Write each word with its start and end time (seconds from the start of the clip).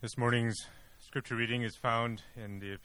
This 0.00 0.16
morning's 0.16 0.64
scripture 1.00 1.34
reading 1.34 1.62
is 1.62 1.74
found 1.74 2.22
in 2.36 2.60
the, 2.60 2.76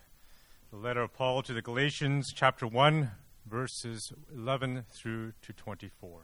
the, 0.71 0.77
letter 0.77 1.03
of 1.03 1.13
Paul 1.13 1.43
to 1.43 1.53
the 1.53 1.61
Galatians, 1.61 2.33
chapter 2.33 2.65
1, 2.65 3.11
verses 3.45 4.11
11 4.35 4.85
through 4.89 5.33
to 5.43 5.53
24. 5.53 6.21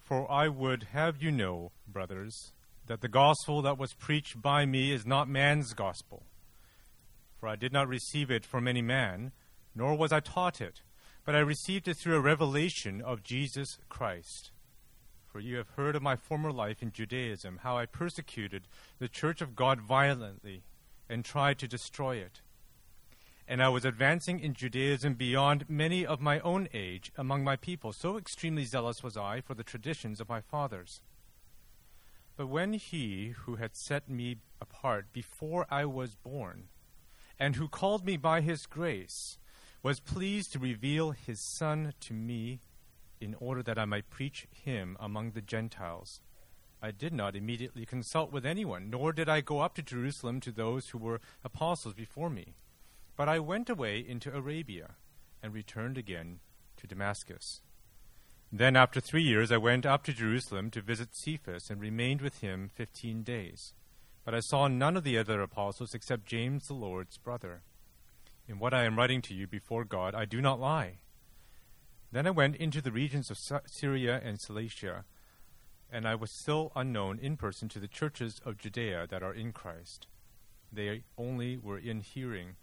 For 0.00 0.32
I 0.32 0.48
would 0.48 0.84
have 0.84 1.22
you 1.22 1.30
know, 1.30 1.72
brothers, 1.86 2.52
that 2.86 3.02
the 3.02 3.08
gospel 3.08 3.60
that 3.60 3.76
was 3.76 3.92
preached 3.92 4.40
by 4.40 4.64
me 4.64 4.90
is 4.90 5.04
not 5.04 5.28
man's 5.28 5.74
gospel. 5.74 6.22
For 7.38 7.50
I 7.50 7.56
did 7.56 7.74
not 7.74 7.88
receive 7.88 8.30
it 8.30 8.46
from 8.46 8.66
any 8.66 8.80
man, 8.80 9.32
nor 9.74 9.94
was 9.94 10.12
I 10.12 10.20
taught 10.20 10.62
it, 10.62 10.80
but 11.26 11.34
I 11.34 11.40
received 11.40 11.88
it 11.88 11.98
through 11.98 12.16
a 12.16 12.20
revelation 12.20 13.02
of 13.02 13.22
Jesus 13.22 13.76
Christ. 13.90 14.51
For 15.32 15.40
you 15.40 15.56
have 15.56 15.70
heard 15.70 15.96
of 15.96 16.02
my 16.02 16.14
former 16.14 16.52
life 16.52 16.82
in 16.82 16.92
Judaism, 16.92 17.60
how 17.62 17.78
I 17.78 17.86
persecuted 17.86 18.68
the 18.98 19.08
church 19.08 19.40
of 19.40 19.56
God 19.56 19.80
violently 19.80 20.62
and 21.08 21.24
tried 21.24 21.58
to 21.60 21.66
destroy 21.66 22.16
it. 22.16 22.42
And 23.48 23.62
I 23.62 23.70
was 23.70 23.86
advancing 23.86 24.40
in 24.40 24.52
Judaism 24.52 25.14
beyond 25.14 25.70
many 25.70 26.04
of 26.04 26.20
my 26.20 26.38
own 26.40 26.68
age 26.74 27.12
among 27.16 27.44
my 27.44 27.56
people, 27.56 27.94
so 27.94 28.18
extremely 28.18 28.64
zealous 28.64 29.02
was 29.02 29.16
I 29.16 29.40
for 29.40 29.54
the 29.54 29.64
traditions 29.64 30.20
of 30.20 30.28
my 30.28 30.42
fathers. 30.42 31.00
But 32.36 32.48
when 32.48 32.74
he 32.74 33.28
who 33.44 33.56
had 33.56 33.74
set 33.74 34.10
me 34.10 34.36
apart 34.60 35.14
before 35.14 35.66
I 35.70 35.86
was 35.86 36.14
born, 36.14 36.68
and 37.38 37.56
who 37.56 37.68
called 37.68 38.04
me 38.04 38.18
by 38.18 38.42
his 38.42 38.66
grace, 38.66 39.38
was 39.82 39.98
pleased 39.98 40.52
to 40.52 40.58
reveal 40.58 41.12
his 41.12 41.40
Son 41.40 41.94
to 42.00 42.12
me 42.12 42.60
in 43.22 43.36
order 43.38 43.62
that 43.62 43.78
I 43.78 43.84
might 43.84 44.10
preach 44.10 44.48
him 44.50 44.96
among 44.98 45.30
the 45.30 45.40
Gentiles. 45.40 46.20
I 46.82 46.90
did 46.90 47.12
not 47.12 47.36
immediately 47.36 47.86
consult 47.86 48.32
with 48.32 48.44
anyone, 48.44 48.90
nor 48.90 49.12
did 49.12 49.28
I 49.28 49.40
go 49.40 49.60
up 49.60 49.76
to 49.76 49.82
Jerusalem 49.82 50.40
to 50.40 50.50
those 50.50 50.88
who 50.88 50.98
were 50.98 51.20
apostles 51.44 51.94
before 51.94 52.28
me. 52.28 52.54
But 53.16 53.28
I 53.28 53.38
went 53.38 53.70
away 53.70 54.00
into 54.00 54.34
Arabia, 54.34 54.96
and 55.42 55.54
returned 55.54 55.96
again 55.96 56.40
to 56.76 56.86
Damascus. 56.86 57.62
Then, 58.50 58.76
after 58.76 59.00
three 59.00 59.22
years, 59.22 59.52
I 59.52 59.56
went 59.56 59.86
up 59.86 60.02
to 60.04 60.12
Jerusalem 60.12 60.70
to 60.70 60.82
visit 60.82 61.14
Cephas, 61.14 61.70
and 61.70 61.80
remained 61.80 62.20
with 62.20 62.40
him 62.40 62.70
fifteen 62.74 63.22
days. 63.22 63.74
But 64.24 64.34
I 64.34 64.40
saw 64.40 64.68
none 64.68 64.96
of 64.96 65.04
the 65.04 65.18
other 65.18 65.40
apostles 65.40 65.94
except 65.94 66.26
James 66.26 66.66
the 66.66 66.74
Lord's 66.74 67.18
brother. 67.18 67.62
In 68.48 68.58
what 68.58 68.74
I 68.74 68.84
am 68.84 68.96
writing 68.96 69.22
to 69.22 69.34
you 69.34 69.46
before 69.46 69.84
God, 69.84 70.14
I 70.14 70.24
do 70.24 70.40
not 70.40 70.60
lie. 70.60 70.98
Then 72.12 72.26
I 72.26 72.30
went 72.30 72.56
into 72.56 72.82
the 72.82 72.92
regions 72.92 73.30
of 73.30 73.38
Syria 73.66 74.20
and 74.22 74.38
Cilicia, 74.38 75.04
and 75.90 76.06
I 76.06 76.14
was 76.14 76.30
still 76.30 76.70
unknown 76.76 77.18
in 77.18 77.38
person 77.38 77.70
to 77.70 77.78
the 77.78 77.88
churches 77.88 78.40
of 78.44 78.58
Judea 78.58 79.06
that 79.08 79.22
are 79.22 79.32
in 79.32 79.52
Christ. 79.52 80.06
They 80.70 81.04
only 81.16 81.56
were 81.56 81.78
in 81.78 82.00
hearing, 82.00 82.56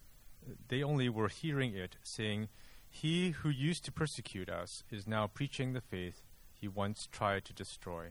they 0.67 0.83
only 0.83 1.09
were 1.09 1.29
hearing 1.29 1.75
it, 1.75 1.97
saying, 2.03 2.49
He 2.89 3.31
who 3.31 3.49
used 3.49 3.83
to 3.85 3.91
persecute 3.91 4.49
us 4.49 4.83
is 4.91 5.07
now 5.07 5.25
preaching 5.27 5.73
the 5.73 5.81
faith 5.81 6.21
he 6.53 6.67
once 6.67 7.07
tried 7.11 7.45
to 7.45 7.53
destroy. 7.53 8.09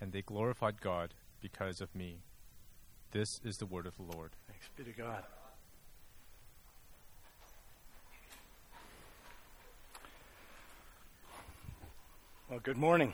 And 0.00 0.12
they 0.12 0.22
glorified 0.22 0.80
God 0.80 1.14
because 1.40 1.80
of 1.80 1.94
me. 1.94 2.20
This 3.12 3.40
is 3.44 3.58
the 3.58 3.66
word 3.66 3.86
of 3.86 3.96
the 3.96 4.16
Lord. 4.16 4.32
Thanks 4.48 4.68
be 4.76 4.84
to 4.84 4.92
God. 4.92 5.24
Well, 12.48 12.60
good 12.62 12.76
morning. 12.76 13.12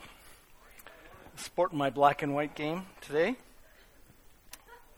Sporting 1.37 1.79
my 1.79 1.89
black 1.89 2.21
and 2.21 2.35
white 2.35 2.53
game 2.53 2.85
today. 3.01 3.35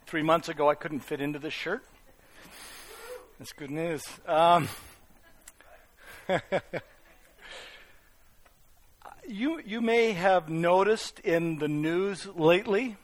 Three 0.08 0.24
months 0.24 0.50
ago, 0.50 0.70
I 0.70 0.76
couldn't 0.76 1.00
fit 1.00 1.22
into 1.22 1.40
this 1.40 1.54
shirt. 1.54 1.86
That's 3.40 3.54
good 3.54 3.72
news. 3.72 4.04
Um, 4.28 4.68
you, 9.26 9.62
you 9.66 9.80
may 9.80 10.12
have 10.12 10.50
noticed 10.50 11.22
in 11.22 11.60
the 11.60 11.70
news 11.70 12.28
lately 12.36 12.98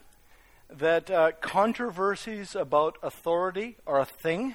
that 0.70 1.10
uh, 1.10 1.32
controversies 1.40 2.56
about 2.56 2.98
authority 3.02 3.78
are 3.88 4.02
a 4.02 4.06
thing. 4.06 4.54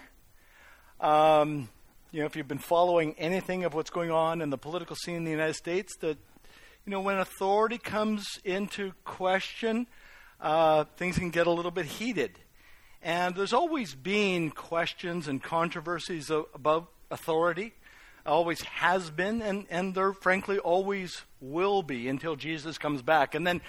Um, 1.01 1.71
you 2.13 2.21
know, 2.21 2.27
if 2.27 2.37
you've 2.37 2.47
been 2.47 2.59
following 2.59 3.15
anything 3.17 3.65
of 3.65 3.73
what's 3.73 3.89
going 3.89 4.11
on 4.11 4.43
in 4.43 4.51
the 4.51 4.59
political 4.59 4.95
scene 4.95 5.17
in 5.17 5.25
the 5.25 5.31
United 5.31 5.57
States, 5.57 5.97
that 6.01 6.19
you 6.87 6.93
know, 6.93 7.01
when 7.01 7.19
authority 7.19 7.79
comes 7.79 8.39
into 8.45 8.93
question, 9.05 9.89
uh, 10.41 10.85
things 10.97 11.19
can 11.19 11.31
get 11.31 11.49
a 11.49 11.51
little 11.51 11.73
bit 11.73 11.85
heated. 11.85 12.39
And 13.03 13.35
there's 13.35 13.53
always 13.53 13.95
been 13.95 14.53
questions 14.53 15.27
and 15.27 15.43
controversies 15.43 16.31
about 16.31 16.89
authority, 17.11 17.75
always 18.25 18.61
has 18.63 19.11
been, 19.11 19.43
and, 19.43 19.67
and 19.69 19.97
there 19.97 20.13
frankly 20.13 20.59
always 20.59 21.23
will 21.41 21.83
be 21.83 22.09
until 22.09 22.37
Jesus 22.37 22.79
comes 22.79 23.03
back. 23.03 23.35
And 23.35 23.45
then 23.45 23.63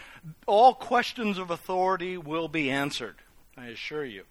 all 0.46 0.76
questions 0.76 1.40
of 1.40 1.50
authority 1.50 2.18
will 2.18 2.48
be 2.48 2.70
answered, 2.70 3.16
I 3.58 3.68
assure 3.68 4.06
you. 4.06 4.26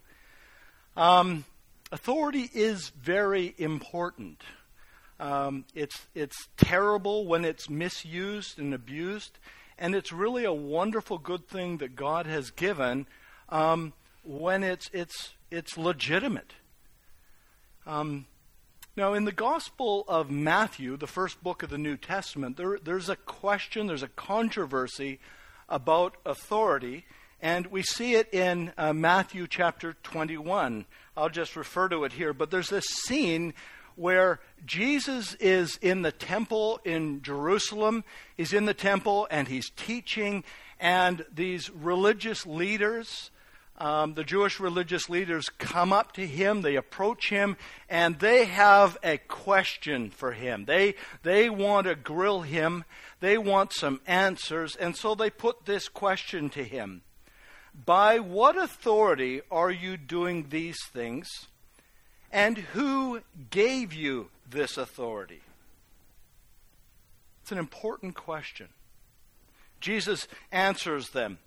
Um, 0.95 1.43
authority 1.91 2.49
is 2.53 2.89
very 2.89 3.53
important. 3.57 4.41
Um, 5.19 5.65
it's, 5.73 6.07
it's 6.13 6.47
terrible 6.57 7.25
when 7.25 7.43
it's 7.43 7.69
misused 7.69 8.59
and 8.59 8.73
abused, 8.73 9.39
and 9.77 9.95
it's 9.95 10.11
really 10.11 10.45
a 10.45 10.53
wonderful, 10.53 11.17
good 11.17 11.47
thing 11.47 11.77
that 11.77 11.95
God 11.95 12.25
has 12.25 12.51
given 12.51 13.07
um, 13.49 13.93
when 14.23 14.63
it's, 14.63 14.89
it's, 14.93 15.33
it's 15.49 15.77
legitimate. 15.77 16.53
Um, 17.85 18.25
now, 18.97 19.13
in 19.13 19.25
the 19.25 19.31
Gospel 19.31 20.05
of 20.07 20.31
Matthew, 20.31 20.97
the 20.97 21.07
first 21.07 21.43
book 21.43 21.61
of 21.61 21.69
the 21.69 21.77
New 21.77 21.97
Testament, 21.97 22.57
there, 22.57 22.79
there's 22.83 23.09
a 23.09 23.15
question, 23.15 23.87
there's 23.87 24.03
a 24.03 24.07
controversy 24.07 25.19
about 25.69 26.15
authority, 26.25 27.05
and 27.39 27.67
we 27.67 27.83
see 27.83 28.15
it 28.15 28.33
in 28.33 28.73
uh, 28.77 28.93
Matthew 28.93 29.45
chapter 29.47 29.93
21. 30.03 30.85
I'll 31.15 31.29
just 31.29 31.55
refer 31.55 31.87
to 31.89 32.05
it 32.05 32.13
here, 32.13 32.33
but 32.33 32.49
there's 32.49 32.69
this 32.69 32.85
scene 32.85 33.53
where 33.97 34.39
Jesus 34.65 35.33
is 35.35 35.77
in 35.81 36.03
the 36.03 36.11
temple 36.11 36.79
in 36.85 37.21
Jerusalem. 37.21 38.03
He's 38.35 38.53
in 38.53 38.65
the 38.65 38.73
temple 38.73 39.27
and 39.29 39.47
he's 39.47 39.69
teaching, 39.71 40.43
and 40.79 41.25
these 41.33 41.69
religious 41.71 42.45
leaders, 42.45 43.31
um, 43.79 44.13
the 44.13 44.23
Jewish 44.23 44.59
religious 44.59 45.09
leaders, 45.09 45.49
come 45.57 45.91
up 45.91 46.11
to 46.13 46.25
him, 46.25 46.61
they 46.61 46.75
approach 46.75 47.29
him, 47.29 47.57
and 47.89 48.19
they 48.19 48.45
have 48.45 48.97
a 49.03 49.17
question 49.17 50.11
for 50.11 50.31
him. 50.31 50.65
They, 50.65 50.95
they 51.23 51.49
want 51.49 51.87
to 51.87 51.95
grill 51.95 52.41
him, 52.41 52.85
they 53.19 53.37
want 53.37 53.73
some 53.73 53.99
answers, 54.05 54.75
and 54.75 54.95
so 54.95 55.15
they 55.15 55.31
put 55.31 55.65
this 55.65 55.89
question 55.89 56.49
to 56.51 56.63
him 56.63 57.01
By 57.73 58.19
what 58.19 58.57
authority 58.57 59.41
are 59.49 59.71
you 59.71 59.97
doing 59.97 60.47
these 60.49 60.77
things? 60.93 61.27
And 62.31 62.57
who 62.57 63.21
gave 63.49 63.93
you 63.93 64.29
this 64.49 64.77
authority? 64.77 65.41
It's 67.41 67.51
an 67.51 67.57
important 67.57 68.15
question. 68.15 68.67
Jesus 69.79 70.27
answers 70.51 71.09
them. 71.11 71.39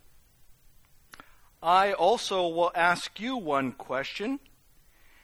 I 1.63 1.93
also 1.93 2.49
will 2.49 2.73
ask 2.75 3.21
you 3.21 3.37
one 3.37 3.73
question, 3.73 4.41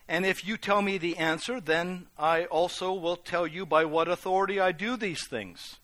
and 0.07 0.27
if 0.27 0.47
you 0.47 0.59
tell 0.59 0.83
me 0.83 0.99
the 0.99 1.17
answer, 1.17 1.61
then 1.61 2.09
I 2.19 2.45
also 2.45 2.93
will 2.93 3.17
tell 3.17 3.47
you 3.47 3.65
by 3.65 3.87
what 3.87 4.09
authority 4.09 4.61
I 4.61 4.73
do 4.73 4.97
these 4.97 5.27
things. 5.27 5.77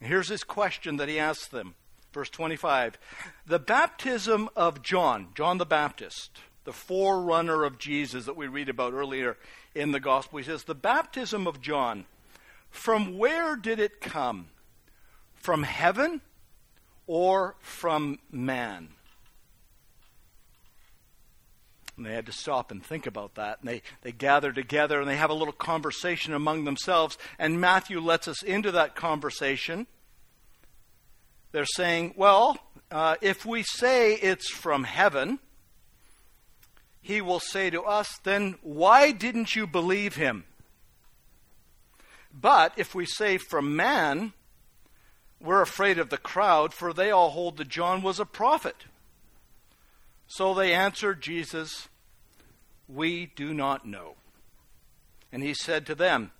Here's 0.00 0.28
his 0.28 0.44
question 0.44 0.98
that 0.98 1.08
he 1.08 1.18
asks 1.18 1.48
them. 1.48 1.74
Verse 2.12 2.28
25 2.30 2.98
The 3.46 3.58
baptism 3.58 4.48
of 4.54 4.82
John, 4.82 5.28
John 5.34 5.58
the 5.58 5.66
Baptist, 5.66 6.38
the 6.66 6.72
forerunner 6.72 7.64
of 7.64 7.78
Jesus 7.78 8.26
that 8.26 8.36
we 8.36 8.48
read 8.48 8.68
about 8.68 8.92
earlier 8.92 9.38
in 9.74 9.92
the 9.92 10.00
gospel. 10.00 10.38
He 10.38 10.44
says, 10.44 10.64
The 10.64 10.74
baptism 10.74 11.46
of 11.46 11.62
John, 11.62 12.04
from 12.70 13.16
where 13.16 13.56
did 13.56 13.78
it 13.78 14.00
come? 14.00 14.48
From 15.34 15.62
heaven 15.62 16.20
or 17.06 17.54
from 17.60 18.18
man? 18.30 18.88
And 21.96 22.04
they 22.04 22.12
had 22.12 22.26
to 22.26 22.32
stop 22.32 22.70
and 22.70 22.84
think 22.84 23.06
about 23.06 23.36
that. 23.36 23.60
And 23.60 23.68
they, 23.68 23.82
they 24.02 24.12
gather 24.12 24.52
together 24.52 25.00
and 25.00 25.08
they 25.08 25.16
have 25.16 25.30
a 25.30 25.34
little 25.34 25.52
conversation 25.52 26.34
among 26.34 26.64
themselves. 26.64 27.16
And 27.38 27.60
Matthew 27.60 28.00
lets 28.00 28.28
us 28.28 28.42
into 28.42 28.72
that 28.72 28.94
conversation. 28.94 29.86
They're 31.52 31.64
saying, 31.64 32.14
well, 32.16 32.58
uh, 32.90 33.16
if 33.22 33.46
we 33.46 33.62
say 33.62 34.14
it's 34.14 34.50
from 34.50 34.84
heaven, 34.84 35.38
he 37.06 37.20
will 37.20 37.38
say 37.38 37.70
to 37.70 37.82
us, 37.82 38.18
Then 38.24 38.56
why 38.62 39.12
didn't 39.12 39.54
you 39.54 39.68
believe 39.68 40.16
him? 40.16 40.44
But 42.34 42.72
if 42.76 42.96
we 42.96 43.06
say 43.06 43.38
from 43.38 43.76
man, 43.76 44.32
we're 45.40 45.62
afraid 45.62 46.00
of 46.00 46.10
the 46.10 46.18
crowd, 46.18 46.74
for 46.74 46.92
they 46.92 47.12
all 47.12 47.30
hold 47.30 47.58
that 47.58 47.68
John 47.68 48.02
was 48.02 48.18
a 48.18 48.26
prophet. 48.26 48.86
So 50.26 50.52
they 50.52 50.74
answered 50.74 51.22
Jesus, 51.22 51.88
We 52.88 53.26
do 53.36 53.54
not 53.54 53.86
know. 53.86 54.16
And 55.30 55.44
he 55.44 55.54
said 55.54 55.86
to 55.86 55.94
them, 55.94 56.32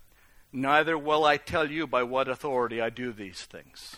Neither 0.51 0.97
will 0.97 1.23
I 1.23 1.37
tell 1.37 1.71
you 1.71 1.87
by 1.87 2.03
what 2.03 2.27
authority 2.27 2.81
I 2.81 2.89
do 2.89 3.13
these 3.13 3.43
things. 3.43 3.95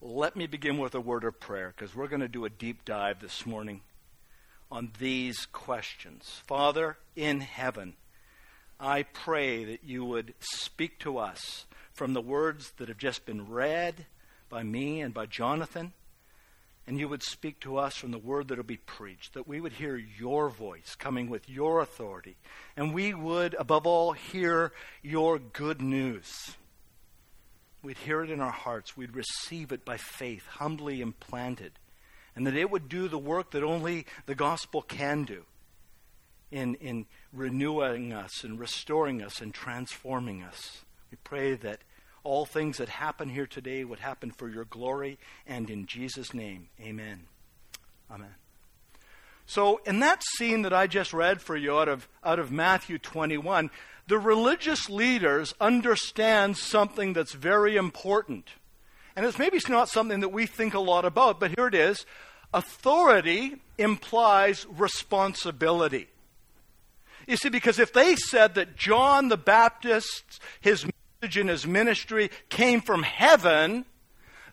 Let 0.00 0.36
me 0.36 0.46
begin 0.46 0.78
with 0.78 0.94
a 0.94 1.00
word 1.00 1.24
of 1.24 1.40
prayer 1.40 1.74
because 1.76 1.96
we're 1.96 2.06
going 2.06 2.20
to 2.20 2.28
do 2.28 2.44
a 2.44 2.50
deep 2.50 2.84
dive 2.84 3.20
this 3.20 3.44
morning 3.44 3.80
on 4.72 4.90
these 4.98 5.46
questions. 5.52 6.40
Father 6.46 6.96
in 7.14 7.40
heaven, 7.40 7.94
I 8.80 9.02
pray 9.02 9.64
that 9.64 9.84
you 9.84 10.04
would 10.04 10.34
speak 10.40 10.98
to 11.00 11.18
us 11.18 11.66
from 11.92 12.14
the 12.14 12.20
words 12.20 12.72
that 12.78 12.88
have 12.88 12.98
just 12.98 13.26
been 13.26 13.48
read 13.48 14.06
by 14.48 14.62
me 14.62 15.00
and 15.00 15.12
by 15.12 15.26
Jonathan 15.26 15.92
and 16.86 16.98
you 16.98 17.08
would 17.08 17.22
speak 17.22 17.60
to 17.60 17.76
us 17.76 17.96
from 17.96 18.10
the 18.10 18.18
word 18.18 18.48
that 18.48 18.56
will 18.56 18.64
be 18.64 18.76
preached, 18.76 19.34
that 19.34 19.46
we 19.46 19.60
would 19.60 19.74
hear 19.74 19.96
your 19.96 20.48
voice 20.48 20.96
coming 20.98 21.30
with 21.30 21.48
your 21.48 21.80
authority, 21.80 22.36
and 22.76 22.92
we 22.92 23.14
would, 23.14 23.54
above 23.58 23.86
all, 23.86 24.12
hear 24.12 24.72
your 25.00 25.38
good 25.38 25.80
news. 25.80 26.56
We'd 27.82 27.98
hear 27.98 28.22
it 28.22 28.30
in 28.30 28.40
our 28.40 28.50
hearts, 28.50 28.96
we'd 28.96 29.14
receive 29.14 29.70
it 29.72 29.84
by 29.84 29.96
faith, 29.96 30.44
humbly 30.46 31.00
implanted, 31.00 31.72
and 32.34 32.46
that 32.46 32.56
it 32.56 32.70
would 32.70 32.88
do 32.88 33.08
the 33.08 33.18
work 33.18 33.50
that 33.50 33.62
only 33.62 34.06
the 34.26 34.34
gospel 34.34 34.82
can 34.82 35.24
do 35.24 35.44
in, 36.50 36.74
in 36.76 37.06
renewing 37.32 38.12
us 38.12 38.44
and 38.44 38.58
restoring 38.58 39.22
us 39.22 39.40
and 39.40 39.52
transforming 39.52 40.42
us. 40.42 40.84
We 41.10 41.18
pray 41.24 41.54
that 41.54 41.80
all 42.24 42.44
things 42.46 42.78
that 42.78 42.88
happen 42.88 43.30
here 43.30 43.46
today 43.46 43.84
would 43.84 43.98
happen 43.98 44.30
for 44.30 44.48
your 44.48 44.64
glory, 44.64 45.18
and 45.46 45.68
in 45.68 45.86
Jesus' 45.86 46.32
name, 46.32 46.68
amen. 46.80 47.24
Amen. 48.10 48.34
So, 49.46 49.80
in 49.84 49.98
that 50.00 50.22
scene 50.36 50.62
that 50.62 50.72
I 50.72 50.86
just 50.86 51.12
read 51.12 51.42
for 51.42 51.56
you 51.56 51.76
out 51.76 51.88
of, 51.88 52.08
out 52.22 52.38
of 52.38 52.52
Matthew 52.52 52.98
21, 52.98 53.70
the 54.06 54.18
religious 54.18 54.88
leaders 54.88 55.54
understand 55.60 56.56
something 56.56 57.12
that's 57.12 57.32
very 57.32 57.76
important. 57.76 58.48
And 59.14 59.26
it's 59.26 59.38
maybe 59.38 59.56
it's 59.56 59.68
not 59.68 59.88
something 59.88 60.20
that 60.20 60.30
we 60.30 60.46
think 60.46 60.74
a 60.74 60.80
lot 60.80 61.04
about, 61.04 61.38
but 61.38 61.52
here 61.56 61.66
it 61.66 61.74
is. 61.74 62.06
Authority 62.54 63.56
implies 63.78 64.66
responsibility. 64.70 66.08
You 67.26 67.36
see, 67.36 67.48
because 67.48 67.78
if 67.78 67.92
they 67.92 68.16
said 68.16 68.54
that 68.54 68.76
John 68.76 69.28
the 69.28 69.36
Baptist, 69.36 70.40
his 70.60 70.84
message 70.84 71.36
and 71.36 71.48
his 71.48 71.66
ministry 71.66 72.30
came 72.48 72.80
from 72.80 73.02
heaven, 73.02 73.84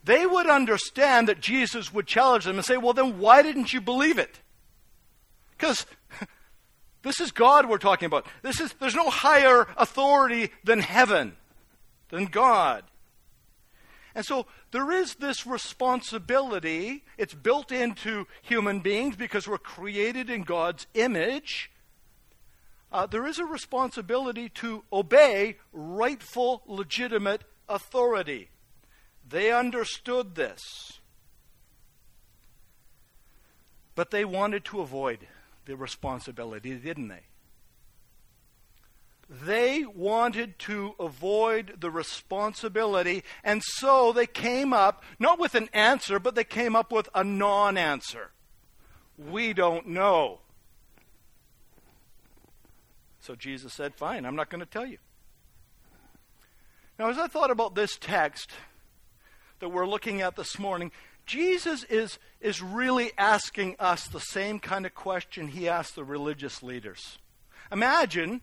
they 0.03 0.25
would 0.25 0.47
understand 0.47 1.27
that 1.27 1.39
Jesus 1.39 1.93
would 1.93 2.07
challenge 2.07 2.45
them 2.45 2.57
and 2.57 2.65
say, 2.65 2.77
Well, 2.77 2.93
then 2.93 3.19
why 3.19 3.41
didn't 3.41 3.73
you 3.73 3.81
believe 3.81 4.17
it? 4.17 4.39
Because 5.57 5.85
this 7.01 7.19
is 7.19 7.31
God 7.31 7.67
we're 7.67 7.77
talking 7.79 8.05
about. 8.05 8.25
This 8.43 8.59
is, 8.59 8.73
there's 8.79 8.95
no 8.95 9.09
higher 9.09 9.67
authority 9.77 10.51
than 10.63 10.79
heaven, 10.79 11.35
than 12.09 12.25
God. 12.25 12.83
And 14.15 14.25
so 14.25 14.47
there 14.71 14.91
is 14.91 15.15
this 15.15 15.45
responsibility. 15.45 17.03
It's 17.17 17.33
built 17.33 17.71
into 17.71 18.27
human 18.41 18.79
beings 18.79 19.15
because 19.15 19.47
we're 19.47 19.57
created 19.57 20.29
in 20.29 20.43
God's 20.43 20.87
image 20.93 21.71
uh, 22.91 23.05
there 23.05 23.27
is 23.27 23.37
a 23.37 23.45
responsibility 23.45 24.49
to 24.49 24.83
obey 24.91 25.57
rightful, 25.71 26.63
legitimate 26.65 27.43
authority. 27.67 28.49
They 29.27 29.51
understood 29.51 30.35
this. 30.35 30.99
But 33.93 34.11
they 34.11 34.25
wanted 34.25 34.65
to 34.65 34.81
avoid 34.81 35.27
the 35.65 35.75
responsibility, 35.75 36.73
didn't 36.75 37.09
they? 37.09 37.23
They 39.29 39.85
wanted 39.85 40.57
to 40.59 40.95
avoid 40.99 41.75
the 41.81 41.91
responsibility, 41.91 43.23
and 43.43 43.61
so 43.63 44.11
they 44.11 44.25
came 44.25 44.73
up, 44.73 45.03
not 45.19 45.37
with 45.37 45.53
an 45.53 45.69
answer, 45.71 46.17
but 46.19 46.33
they 46.33 46.43
came 46.43 46.75
up 46.75 46.91
with 46.91 47.07
a 47.13 47.23
non 47.23 47.77
answer. 47.77 48.31
We 49.17 49.53
don't 49.53 49.87
know. 49.89 50.39
So 53.19 53.35
Jesus 53.35 53.73
said, 53.73 53.93
Fine, 53.93 54.25
I'm 54.25 54.35
not 54.35 54.49
going 54.49 54.61
to 54.61 54.65
tell 54.65 54.85
you. 54.85 54.97
Now, 56.97 57.09
as 57.09 57.19
I 57.19 57.27
thought 57.27 57.51
about 57.51 57.75
this 57.75 57.97
text 57.97 58.49
that 59.59 59.69
we're 59.69 59.85
looking 59.85 60.21
at 60.21 60.35
this 60.35 60.57
morning, 60.57 60.91
Jesus 61.27 61.83
is, 61.83 62.17
is 62.41 62.63
really 62.63 63.11
asking 63.15 63.75
us 63.77 64.07
the 64.07 64.19
same 64.19 64.59
kind 64.59 64.87
of 64.87 64.95
question 64.95 65.49
he 65.49 65.69
asked 65.69 65.95
the 65.95 66.03
religious 66.03 66.63
leaders. 66.63 67.19
Imagine 67.71 68.41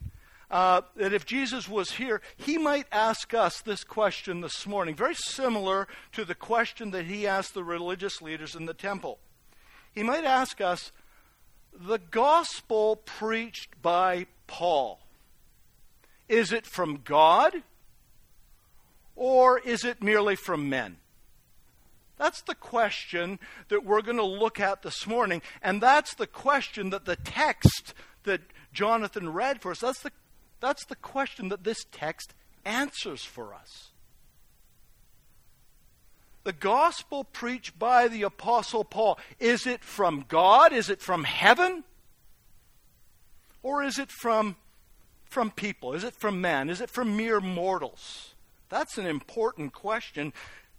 uh, 0.50 0.82
that 0.96 1.12
if 1.12 1.26
Jesus 1.26 1.68
was 1.68 1.92
here, 1.92 2.20
he 2.36 2.58
might 2.58 2.86
ask 2.92 3.34
us 3.34 3.60
this 3.60 3.84
question 3.84 4.40
this 4.40 4.66
morning, 4.66 4.94
very 4.94 5.14
similar 5.14 5.88
to 6.12 6.24
the 6.24 6.34
question 6.34 6.90
that 6.92 7.06
he 7.06 7.26
asked 7.26 7.54
the 7.54 7.64
religious 7.64 8.22
leaders 8.22 8.54
in 8.54 8.66
the 8.66 8.74
temple. 8.74 9.18
He 9.92 10.02
might 10.02 10.24
ask 10.24 10.60
us, 10.60 10.92
the 11.72 11.98
gospel 11.98 12.96
preached 12.96 13.80
by 13.82 14.26
Paul? 14.46 15.00
Is 16.28 16.52
it 16.52 16.66
from 16.66 17.00
God 17.04 17.62
or 19.14 19.58
is 19.58 19.84
it 19.84 20.02
merely 20.02 20.36
from 20.36 20.68
men? 20.68 20.96
That's 22.18 22.40
the 22.42 22.54
question 22.54 23.38
that 23.68 23.84
we're 23.84 24.02
going 24.02 24.16
to 24.16 24.24
look 24.24 24.58
at 24.58 24.82
this 24.82 25.06
morning. 25.06 25.42
And 25.62 25.82
that's 25.82 26.14
the 26.14 26.26
question 26.26 26.90
that 26.90 27.04
the 27.04 27.16
text 27.16 27.92
that 28.24 28.40
Jonathan 28.72 29.32
read 29.32 29.60
for 29.60 29.70
us, 29.70 29.80
that's 29.80 30.00
the, 30.00 30.12
that's 30.60 30.84
the 30.84 30.96
question 30.96 31.48
that 31.48 31.64
this 31.64 31.84
text 31.90 32.34
answers 32.64 33.24
for 33.24 33.54
us. 33.54 33.90
The 36.44 36.52
gospel 36.52 37.24
preached 37.24 37.78
by 37.78 38.06
the 38.06 38.22
Apostle 38.22 38.84
Paul, 38.84 39.18
is 39.40 39.66
it 39.66 39.82
from 39.82 40.24
God? 40.28 40.72
Is 40.72 40.88
it 40.88 41.00
from 41.00 41.24
heaven? 41.24 41.82
Or 43.62 43.82
is 43.82 43.98
it 43.98 44.10
from, 44.12 44.54
from 45.24 45.50
people? 45.50 45.92
Is 45.92 46.04
it 46.04 46.14
from 46.14 46.40
man? 46.40 46.70
Is 46.70 46.80
it 46.80 46.88
from 46.88 47.16
mere 47.16 47.40
mortals? 47.40 48.34
That's 48.68 48.96
an 48.96 49.06
important 49.06 49.72
question 49.72 50.32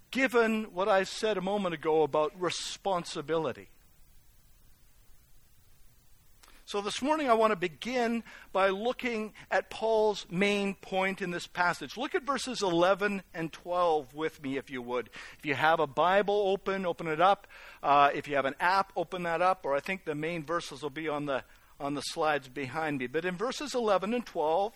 given 0.09 0.65
what 0.73 0.87
I 0.87 1.03
said 1.03 1.37
a 1.37 1.41
moment 1.41 1.73
ago 1.75 2.03
about 2.03 2.31
responsibility. 2.39 3.67
So, 6.67 6.81
this 6.81 7.01
morning 7.01 7.29
I 7.29 7.33
want 7.33 7.51
to 7.51 7.55
begin 7.55 8.25
by 8.51 8.71
looking 8.71 9.31
at 9.49 9.69
Paul's 9.69 10.25
main 10.29 10.75
point 10.75 11.21
in 11.21 11.31
this 11.31 11.47
passage. 11.47 11.95
Look 11.95 12.13
at 12.13 12.23
verses 12.23 12.61
11 12.61 13.23
and 13.33 13.53
12 13.53 14.13
with 14.13 14.43
me, 14.43 14.57
if 14.57 14.69
you 14.69 14.81
would. 14.81 15.09
If 15.39 15.45
you 15.45 15.53
have 15.53 15.79
a 15.79 15.87
Bible 15.87 16.35
open, 16.35 16.85
open 16.85 17.07
it 17.07 17.21
up. 17.21 17.47
Uh, 17.81 18.09
if 18.13 18.27
you 18.27 18.35
have 18.35 18.43
an 18.43 18.55
app, 18.59 18.91
open 18.97 19.23
that 19.23 19.41
up. 19.41 19.63
Or 19.63 19.75
I 19.75 19.79
think 19.79 20.03
the 20.03 20.13
main 20.13 20.43
verses 20.43 20.81
will 20.81 20.89
be 20.89 21.07
on 21.07 21.25
the 21.25 21.45
on 21.79 21.93
the 21.93 22.01
slides 22.01 22.49
behind 22.49 22.97
me. 22.97 23.07
But 23.07 23.23
in 23.23 23.37
verses 23.37 23.73
11 23.73 24.13
and 24.13 24.25
12, 24.25 24.73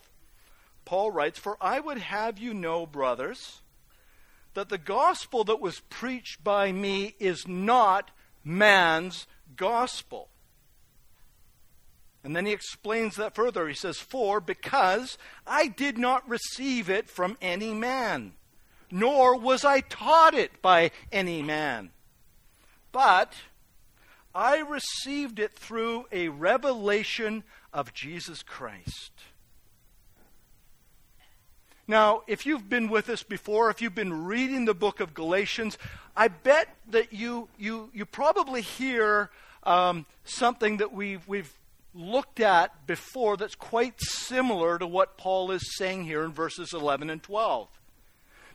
Paul 0.86 1.12
writes, 1.12 1.39
For 1.39 1.57
I 1.60 1.81
would 1.81 1.98
have 1.98 2.39
you 2.39 2.53
know, 2.53 2.86
brothers, 2.86 3.60
that 4.53 4.69
the 4.69 4.77
gospel 4.77 5.43
that 5.43 5.60
was 5.60 5.81
preached 5.89 6.41
by 6.41 6.71
me 6.71 7.17
is 7.19 7.50
not 7.50 8.12
man's 8.45 9.27
gospel. 9.57 10.29
And 12.24 12.36
then 12.36 12.46
he 12.46 12.51
explains 12.51 13.16
that 13.16 13.34
further. 13.34 13.68
He 13.68 13.74
says, 13.74 13.98
For 13.98 14.40
because 14.40 15.18
I 15.46 15.68
did 15.68 15.98
not 15.98 16.28
receive 16.30 16.90
it 16.90 17.10
from 17.10 17.38
any 17.42 17.74
man, 17.74 18.34
nor 18.92 19.38
was 19.38 19.66
I 19.66 19.82
taught 19.82 20.36
it 20.36 20.62
by 20.62 20.92
any 21.12 21.42
man. 21.42 21.90
But 22.92 23.34
I 24.36 24.60
received 24.60 25.40
it 25.40 25.56
through 25.56 26.06
a 26.12 26.30
revelation 26.30 27.44
of 27.74 27.94
Jesus 27.94 28.44
Christ. 28.44 29.12
Now, 31.88 32.22
if 32.28 32.46
you've 32.46 32.70
been 32.70 32.90
with 32.90 33.10
us 33.10 33.24
before, 33.24 33.70
if 33.70 33.82
you've 33.82 33.96
been 33.96 34.25
reading 34.25 34.66
the 34.66 34.74
book 34.74 35.00
of 35.00 35.13
Galatians, 35.13 35.78
I 36.16 36.28
bet 36.30 36.70
that 36.92 37.12
you, 37.12 37.50
you, 37.58 37.90
you 37.94 38.06
probably 38.06 38.62
hear 38.62 39.30
um, 39.63 40.06
something 40.24 40.78
that 40.78 40.94
we've, 40.94 41.28
we've 41.28 41.54
looked 41.93 42.39
at 42.39 42.88
before 42.88 43.38
that's 43.38 43.55
quite 43.55 44.00
similar 44.00 44.79
to 44.79 44.88
what 44.88 45.17
Paul 45.17 45.51
is 45.51 45.75
saying 45.77 46.05
here 46.05 46.24
in 46.24 46.31
verses 46.31 46.74
11 46.74 47.10
and 47.10 47.21
12. 47.21 47.67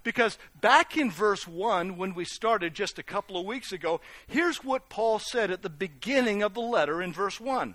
Because 0.02 0.38
back 0.60 0.96
in 0.96 1.10
verse 1.10 1.48
1, 1.48 1.96
when 1.96 2.14
we 2.14 2.24
started 2.24 2.74
just 2.74 2.98
a 2.98 3.02
couple 3.02 3.36
of 3.36 3.44
weeks 3.44 3.72
ago, 3.72 4.00
here's 4.28 4.62
what 4.62 4.88
Paul 4.88 5.18
said 5.18 5.50
at 5.50 5.62
the 5.62 5.68
beginning 5.68 6.42
of 6.42 6.54
the 6.54 6.60
letter 6.60 7.02
in 7.02 7.12
verse 7.12 7.40
1. 7.40 7.74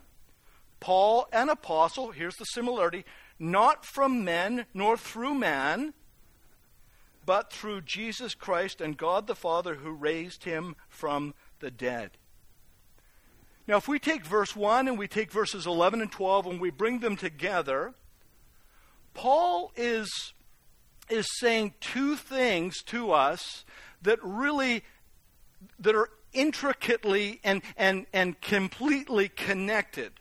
Paul, 0.79 1.27
an 1.33 1.49
apostle, 1.49 2.11
here's 2.11 2.37
the 2.37 2.45
similarity, 2.45 3.05
not 3.37 3.85
from 3.85 4.23
men 4.23 4.65
nor 4.73 4.95
through 4.95 5.35
man, 5.35 5.93
but 7.25 7.51
through 7.51 7.81
Jesus 7.81 8.33
Christ 8.33 8.81
and 8.81 8.97
God 8.97 9.27
the 9.27 9.35
Father 9.35 9.75
who 9.75 9.91
raised 9.91 10.45
him 10.45 10.75
from 10.87 11.33
the 11.59 11.69
dead. 11.69 12.11
Now, 13.67 13.77
if 13.77 13.87
we 13.87 13.99
take 13.99 14.25
verse 14.25 14.55
1 14.55 14.87
and 14.87 14.97
we 14.97 15.07
take 15.07 15.31
verses 15.31 15.65
11 15.65 16.01
and 16.01 16.11
12 16.11 16.45
and 16.47 16.61
we 16.61 16.71
bring 16.71 16.99
them 16.99 17.15
together, 17.15 17.93
Paul 19.13 19.71
is, 19.75 20.33
is 21.09 21.27
saying 21.39 21.73
two 21.79 22.15
things 22.15 22.81
to 22.83 23.11
us 23.11 23.65
that 24.01 24.19
really 24.23 24.83
that 25.79 25.95
are 25.95 26.09
intricately 26.33 27.39
and, 27.43 27.61
and, 27.77 28.05
and 28.13 28.39
completely 28.41 29.29
connected. 29.29 30.13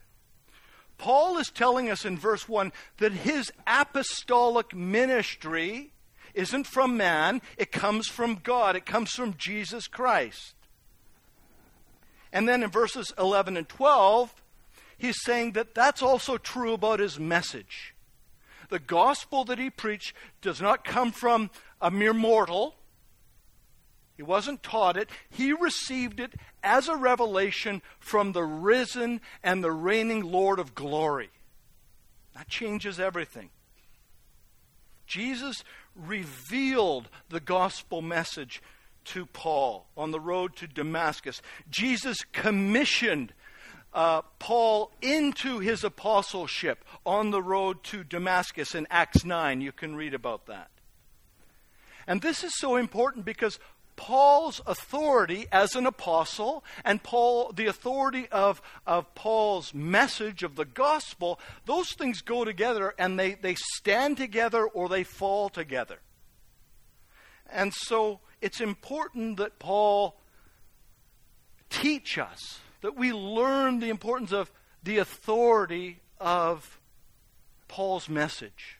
Paul 0.98 1.38
is 1.38 1.50
telling 1.50 1.88
us 1.88 2.04
in 2.04 2.18
verse 2.18 2.48
1 2.48 2.72
that 2.98 3.12
his 3.12 3.50
apostolic 3.66 4.74
ministry 4.74 5.92
isn't 6.34 6.66
from 6.66 6.96
man, 6.96 7.40
it 7.56 7.72
comes 7.72 8.06
from 8.06 8.40
God, 8.42 8.76
it 8.76 8.86
comes 8.86 9.10
from 9.12 9.34
Jesus 9.38 9.86
Christ. 9.86 10.54
And 12.32 12.48
then 12.48 12.62
in 12.62 12.70
verses 12.70 13.12
11 13.18 13.56
and 13.56 13.68
12, 13.68 14.34
he's 14.96 15.22
saying 15.22 15.52
that 15.52 15.74
that's 15.74 16.02
also 16.02 16.38
true 16.38 16.74
about 16.74 17.00
his 17.00 17.18
message. 17.18 17.94
The 18.68 18.78
gospel 18.78 19.44
that 19.46 19.58
he 19.58 19.68
preached 19.68 20.14
does 20.40 20.60
not 20.60 20.84
come 20.84 21.10
from 21.10 21.50
a 21.80 21.90
mere 21.90 22.14
mortal. 22.14 22.76
He 24.16 24.22
wasn't 24.22 24.62
taught 24.62 24.96
it. 24.96 25.10
He 25.28 25.52
received 25.52 26.20
it 26.20 26.34
as 26.62 26.88
a 26.88 26.96
revelation 26.96 27.82
from 27.98 28.32
the 28.32 28.44
risen 28.44 29.20
and 29.42 29.64
the 29.64 29.72
reigning 29.72 30.22
Lord 30.22 30.58
of 30.58 30.74
glory. 30.74 31.30
That 32.36 32.48
changes 32.48 33.00
everything. 33.00 33.50
Jesus 35.06 35.64
revealed 35.96 37.08
the 37.28 37.40
gospel 37.40 38.00
message 38.00 38.62
to 39.06 39.26
Paul 39.26 39.86
on 39.96 40.10
the 40.10 40.20
road 40.20 40.56
to 40.56 40.66
Damascus. 40.66 41.42
Jesus 41.70 42.24
commissioned 42.32 43.32
uh, 43.92 44.22
Paul 44.38 44.92
into 45.02 45.58
his 45.58 45.82
apostleship 45.82 46.84
on 47.04 47.30
the 47.30 47.42
road 47.42 47.82
to 47.84 48.04
Damascus 48.04 48.74
in 48.74 48.86
Acts 48.90 49.24
9. 49.24 49.60
You 49.60 49.72
can 49.72 49.96
read 49.96 50.14
about 50.14 50.46
that. 50.46 50.70
And 52.06 52.22
this 52.22 52.44
is 52.44 52.52
so 52.58 52.76
important 52.76 53.24
because 53.24 53.58
Paul's 53.96 54.62
authority 54.66 55.46
as 55.52 55.76
an 55.76 55.86
apostle 55.86 56.64
and 56.84 57.02
Paul, 57.02 57.52
the 57.52 57.66
authority 57.66 58.28
of, 58.32 58.62
of 58.86 59.14
Paul's 59.14 59.74
message 59.74 60.42
of 60.42 60.56
the 60.56 60.64
gospel, 60.64 61.38
those 61.66 61.92
things 61.92 62.22
go 62.22 62.44
together 62.44 62.94
and 62.98 63.18
they, 63.18 63.34
they 63.34 63.56
stand 63.56 64.16
together 64.16 64.64
or 64.64 64.88
they 64.88 65.04
fall 65.04 65.50
together. 65.50 65.98
And 67.52 67.74
so 67.74 68.20
it's 68.40 68.60
important 68.60 69.36
that 69.36 69.58
Paul 69.58 70.16
teach 71.68 72.18
us, 72.18 72.60
that 72.80 72.96
we 72.96 73.12
learn 73.12 73.80
the 73.80 73.90
importance 73.90 74.32
of 74.32 74.50
the 74.82 74.98
authority 74.98 76.00
of 76.18 76.80
Paul's 77.68 78.08
message. 78.08 78.78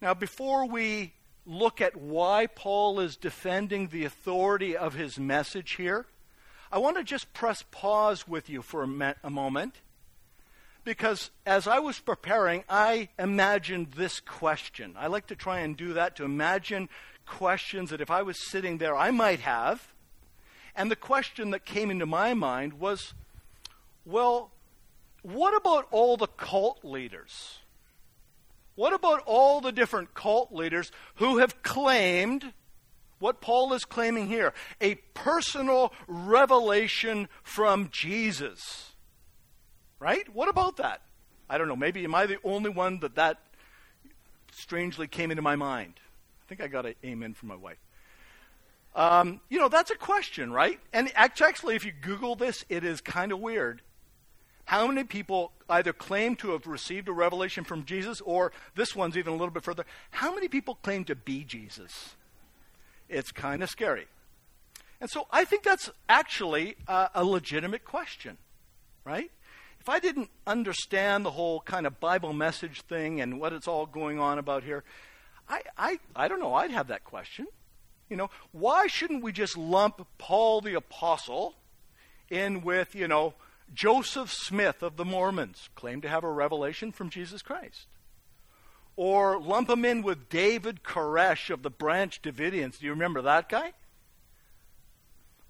Now, 0.00 0.14
before 0.14 0.66
we 0.66 1.12
look 1.46 1.80
at 1.80 1.96
why 1.96 2.46
Paul 2.46 3.00
is 3.00 3.16
defending 3.16 3.88
the 3.88 4.04
authority 4.04 4.76
of 4.76 4.94
his 4.94 5.18
message 5.18 5.72
here, 5.72 6.06
I 6.72 6.78
want 6.78 6.96
to 6.96 7.04
just 7.04 7.32
press 7.32 7.64
pause 7.70 8.26
with 8.26 8.48
you 8.48 8.62
for 8.62 8.82
a, 8.82 8.88
me- 8.88 9.14
a 9.22 9.30
moment 9.30 9.76
because 10.84 11.30
as 11.46 11.66
I 11.66 11.78
was 11.78 11.98
preparing, 11.98 12.64
I 12.68 13.08
imagined 13.18 13.92
this 13.92 14.20
question. 14.20 14.94
I 14.98 15.06
like 15.06 15.26
to 15.28 15.36
try 15.36 15.60
and 15.60 15.76
do 15.76 15.94
that 15.94 16.16
to 16.16 16.24
imagine 16.24 16.88
questions 17.26 17.90
that 17.90 18.00
if 18.00 18.10
I 18.10 18.22
was 18.22 18.48
sitting 18.48 18.78
there, 18.78 18.96
I 18.96 19.10
might 19.10 19.40
have. 19.40 19.92
And 20.74 20.90
the 20.90 20.96
question 20.96 21.50
that 21.50 21.64
came 21.64 21.90
into 21.90 22.06
my 22.06 22.34
mind 22.34 22.74
was 22.74 23.14
well, 24.04 24.50
what 25.22 25.56
about 25.56 25.86
all 25.90 26.16
the 26.16 26.26
cult 26.26 26.84
leaders? 26.84 27.58
What 28.74 28.94
about 28.94 29.22
all 29.26 29.60
the 29.60 29.72
different 29.72 30.14
cult 30.14 30.52
leaders 30.52 30.90
who 31.16 31.38
have 31.38 31.62
claimed 31.62 32.52
what 33.18 33.42
Paul 33.42 33.74
is 33.74 33.84
claiming 33.84 34.26
here 34.26 34.54
a 34.80 34.94
personal 35.14 35.92
revelation 36.08 37.28
from 37.42 37.90
Jesus? 37.92 38.89
Right? 40.00 40.26
What 40.34 40.48
about 40.48 40.78
that? 40.78 41.02
I 41.48 41.58
don't 41.58 41.68
know. 41.68 41.76
Maybe 41.76 42.02
am 42.04 42.14
I 42.14 42.26
the 42.26 42.38
only 42.42 42.70
one 42.70 43.00
that 43.00 43.14
that 43.16 43.38
strangely 44.50 45.06
came 45.06 45.30
into 45.30 45.42
my 45.42 45.56
mind? 45.56 45.94
I 46.44 46.48
think 46.48 46.60
I 46.60 46.66
got 46.66 46.86
an 46.86 46.94
amen 47.04 47.34
from 47.34 47.48
my 47.48 47.56
wife. 47.56 47.78
Um, 48.96 49.40
you 49.48 49.58
know, 49.58 49.68
that's 49.68 49.90
a 49.90 49.96
question, 49.96 50.52
right? 50.52 50.80
And 50.92 51.12
actually, 51.14 51.76
if 51.76 51.84
you 51.84 51.92
Google 51.92 52.34
this, 52.34 52.64
it 52.68 52.82
is 52.82 53.00
kind 53.00 53.30
of 53.30 53.38
weird. 53.38 53.82
How 54.64 54.86
many 54.86 55.04
people 55.04 55.52
either 55.68 55.92
claim 55.92 56.36
to 56.36 56.52
have 56.52 56.66
received 56.66 57.08
a 57.08 57.12
revelation 57.12 57.64
from 57.64 57.84
Jesus, 57.84 58.20
or 58.20 58.52
this 58.74 58.96
one's 58.96 59.16
even 59.16 59.32
a 59.32 59.36
little 59.36 59.50
bit 59.52 59.64
further, 59.64 59.84
how 60.10 60.34
many 60.34 60.48
people 60.48 60.76
claim 60.76 61.04
to 61.04 61.14
be 61.14 61.44
Jesus? 61.44 62.14
It's 63.08 63.32
kind 63.32 63.62
of 63.62 63.70
scary. 63.70 64.06
And 65.00 65.10
so 65.10 65.26
I 65.30 65.44
think 65.44 65.62
that's 65.62 65.90
actually 66.08 66.76
a, 66.86 67.10
a 67.16 67.24
legitimate 67.24 67.84
question, 67.84 68.38
right? 69.04 69.30
If 69.80 69.88
I 69.88 69.98
didn't 69.98 70.30
understand 70.46 71.24
the 71.24 71.30
whole 71.30 71.60
kind 71.60 71.86
of 71.86 71.98
Bible 72.00 72.32
message 72.32 72.82
thing 72.82 73.20
and 73.20 73.40
what 73.40 73.52
it's 73.52 73.66
all 73.66 73.86
going 73.86 74.20
on 74.20 74.38
about 74.38 74.62
here, 74.62 74.84
I, 75.48 75.62
I, 75.76 75.98
I 76.14 76.28
don't 76.28 76.40
know, 76.40 76.54
I'd 76.54 76.70
have 76.70 76.88
that 76.88 77.04
question. 77.04 77.46
You 78.10 78.16
know, 78.16 78.30
why 78.52 78.88
shouldn't 78.88 79.22
we 79.22 79.32
just 79.32 79.56
lump 79.56 80.06
Paul 80.18 80.60
the 80.60 80.74
Apostle 80.74 81.54
in 82.28 82.62
with, 82.62 82.94
you 82.94 83.08
know, 83.08 83.34
Joseph 83.72 84.32
Smith 84.32 84.82
of 84.82 84.96
the 84.96 85.04
Mormons, 85.04 85.70
claimed 85.76 86.02
to 86.02 86.08
have 86.08 86.24
a 86.24 86.30
revelation 86.30 86.92
from 86.92 87.08
Jesus 87.08 87.40
Christ? 87.40 87.86
Or 88.96 89.40
lump 89.40 89.70
him 89.70 89.84
in 89.84 90.02
with 90.02 90.28
David 90.28 90.82
Koresh 90.82 91.48
of 91.48 91.62
the 91.62 91.70
Branch 91.70 92.20
Davidians. 92.20 92.78
Do 92.78 92.86
you 92.86 92.92
remember 92.92 93.22
that 93.22 93.48
guy? 93.48 93.72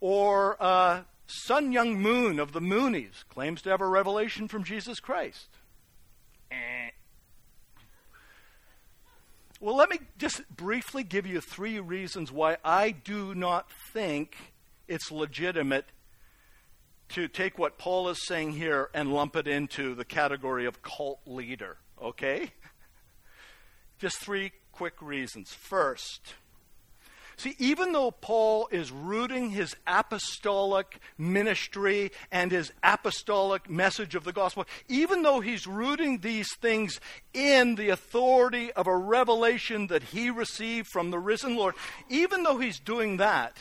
Or 0.00 0.56
uh, 0.60 1.02
Sun 1.30 1.72
Myung 1.72 1.96
Moon 1.96 2.40
of 2.40 2.52
the 2.52 2.60
Moonies 2.60 3.24
claims 3.28 3.62
to 3.62 3.70
have 3.70 3.80
a 3.80 3.86
revelation 3.86 4.48
from 4.48 4.64
Jesus 4.64 4.98
Christ. 4.98 5.48
Eh. 6.50 6.90
Well, 9.60 9.76
let 9.76 9.90
me 9.90 9.98
just 10.18 10.48
briefly 10.48 11.04
give 11.04 11.26
you 11.26 11.40
three 11.40 11.78
reasons 11.78 12.32
why 12.32 12.56
I 12.64 12.90
do 12.90 13.34
not 13.34 13.70
think 13.92 14.34
it's 14.88 15.12
legitimate 15.12 15.86
to 17.10 17.28
take 17.28 17.58
what 17.58 17.78
Paul 17.78 18.08
is 18.08 18.26
saying 18.26 18.52
here 18.52 18.90
and 18.92 19.12
lump 19.12 19.36
it 19.36 19.46
into 19.46 19.94
the 19.94 20.04
category 20.04 20.66
of 20.66 20.82
cult 20.82 21.20
leader. 21.26 21.76
Okay? 22.02 22.50
Just 23.98 24.18
three 24.18 24.52
quick 24.72 25.00
reasons. 25.00 25.52
First, 25.52 26.34
See, 27.40 27.56
even 27.58 27.92
though 27.92 28.10
Paul 28.10 28.68
is 28.70 28.92
rooting 28.92 29.48
his 29.48 29.74
apostolic 29.86 31.00
ministry 31.16 32.12
and 32.30 32.52
his 32.52 32.70
apostolic 32.82 33.70
message 33.70 34.14
of 34.14 34.24
the 34.24 34.32
gospel, 34.34 34.66
even 34.88 35.22
though 35.22 35.40
he's 35.40 35.66
rooting 35.66 36.18
these 36.18 36.54
things 36.56 37.00
in 37.32 37.76
the 37.76 37.88
authority 37.88 38.70
of 38.72 38.86
a 38.86 38.94
revelation 38.94 39.86
that 39.86 40.02
he 40.02 40.28
received 40.28 40.88
from 40.88 41.10
the 41.10 41.18
risen 41.18 41.56
Lord, 41.56 41.76
even 42.10 42.42
though 42.42 42.58
he's 42.58 42.78
doing 42.78 43.16
that, 43.16 43.56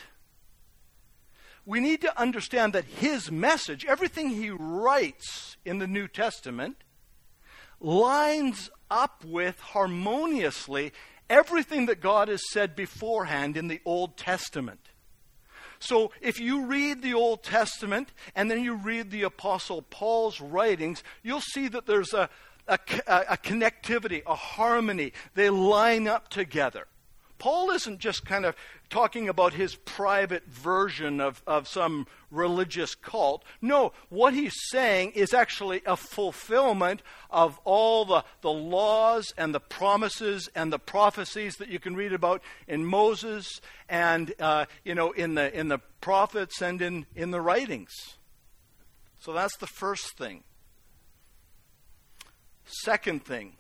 we 1.66 1.80
need 1.80 2.02
to 2.02 2.20
understand 2.20 2.74
that 2.74 2.84
his 2.84 3.32
message, 3.32 3.86
everything 3.86 4.32
he 4.32 4.50
writes 4.50 5.56
in 5.64 5.80
the 5.80 5.88
New 5.88 6.10
Testament, 6.10 6.84
lines 7.80 8.70
up 8.92 9.24
with 9.24 9.58
harmoniously 9.62 10.92
everything 11.30 11.86
that 11.88 12.02
God 12.02 12.28
has 12.28 12.42
said 12.52 12.76
beforehand 12.76 13.58
in 13.58 13.68
the 13.68 13.82
Old 13.86 14.18
Testament. 14.18 14.90
So 15.80 16.12
if 16.22 16.40
you 16.40 16.66
read 16.66 17.02
the 17.02 17.14
Old 17.14 17.44
Testament 17.44 18.12
and 18.36 18.52
then 18.52 18.64
you 18.64 18.76
read 18.76 19.12
the 19.12 19.24
Apostle 19.24 19.82
Paul's 19.82 20.42
writings, 20.42 21.04
you'll 21.24 21.42
see 21.42 21.70
that 21.70 21.86
there's 21.86 22.14
a, 22.14 22.30
a, 22.68 22.78
a 23.08 23.38
connectivity, 23.38 24.22
a 24.28 24.36
harmony. 24.36 25.14
They 25.36 25.50
line 25.50 26.08
up 26.08 26.30
together. 26.30 26.88
Paul 27.40 27.72
isn't 27.72 28.00
just 28.00 28.26
kind 28.26 28.46
of 28.46 28.56
talking 28.90 29.30
about 29.30 29.54
his 29.54 29.76
private 29.76 30.46
version 30.46 31.20
of, 31.22 31.42
of 31.48 31.68
some 31.68 32.06
religious 32.30 32.96
cult. 32.96 33.44
No, 33.62 33.94
what 34.10 34.34
he's 34.34 34.56
saying 34.70 35.12
is 35.12 35.34
actually 35.34 35.82
a 35.86 35.96
fulfillment 35.96 37.02
of 37.30 37.60
all 37.64 38.06
the, 38.06 38.24
the 38.42 38.52
laws 38.52 39.34
and 39.38 39.56
the 39.56 39.60
promises 39.60 40.50
and 40.54 40.72
the 40.72 40.80
prophecies 40.80 41.56
that 41.56 41.70
you 41.70 41.80
can 41.80 41.96
read 41.96 42.14
about 42.14 42.42
in 42.68 42.86
Moses 42.86 43.62
and 43.88 44.34
uh, 44.40 44.66
you 44.84 44.94
know 44.94 45.12
in 45.12 45.36
the 45.36 45.58
in 45.58 45.70
the 45.70 45.80
prophets 46.02 46.62
and 46.62 46.82
in, 46.82 47.06
in 47.16 47.32
the 47.32 47.42
writings. 47.42 47.92
So 49.20 49.34
that's 49.34 49.58
the 49.58 49.68
first 49.68 50.18
thing. 50.18 50.44
Second 52.66 53.26
thing, 53.26 53.54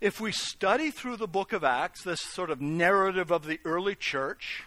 if 0.00 0.20
we 0.20 0.32
study 0.32 0.90
through 0.90 1.16
the 1.16 1.28
book 1.28 1.52
of 1.52 1.64
Acts, 1.64 2.02
this 2.02 2.20
sort 2.20 2.50
of 2.50 2.60
narrative 2.60 3.30
of 3.30 3.46
the 3.46 3.60
early 3.64 3.94
church, 3.94 4.64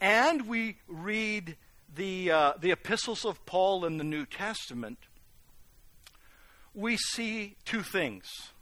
and 0.00 0.46
we 0.46 0.78
read 0.86 1.56
the, 1.94 2.30
uh, 2.30 2.52
the 2.60 2.70
epistles 2.70 3.24
of 3.24 3.44
Paul 3.46 3.84
in 3.84 3.98
the 3.98 4.04
New 4.04 4.24
Testament, 4.26 4.98
we 6.74 6.96
see 6.96 7.56
two 7.64 7.82
things. 7.82 8.52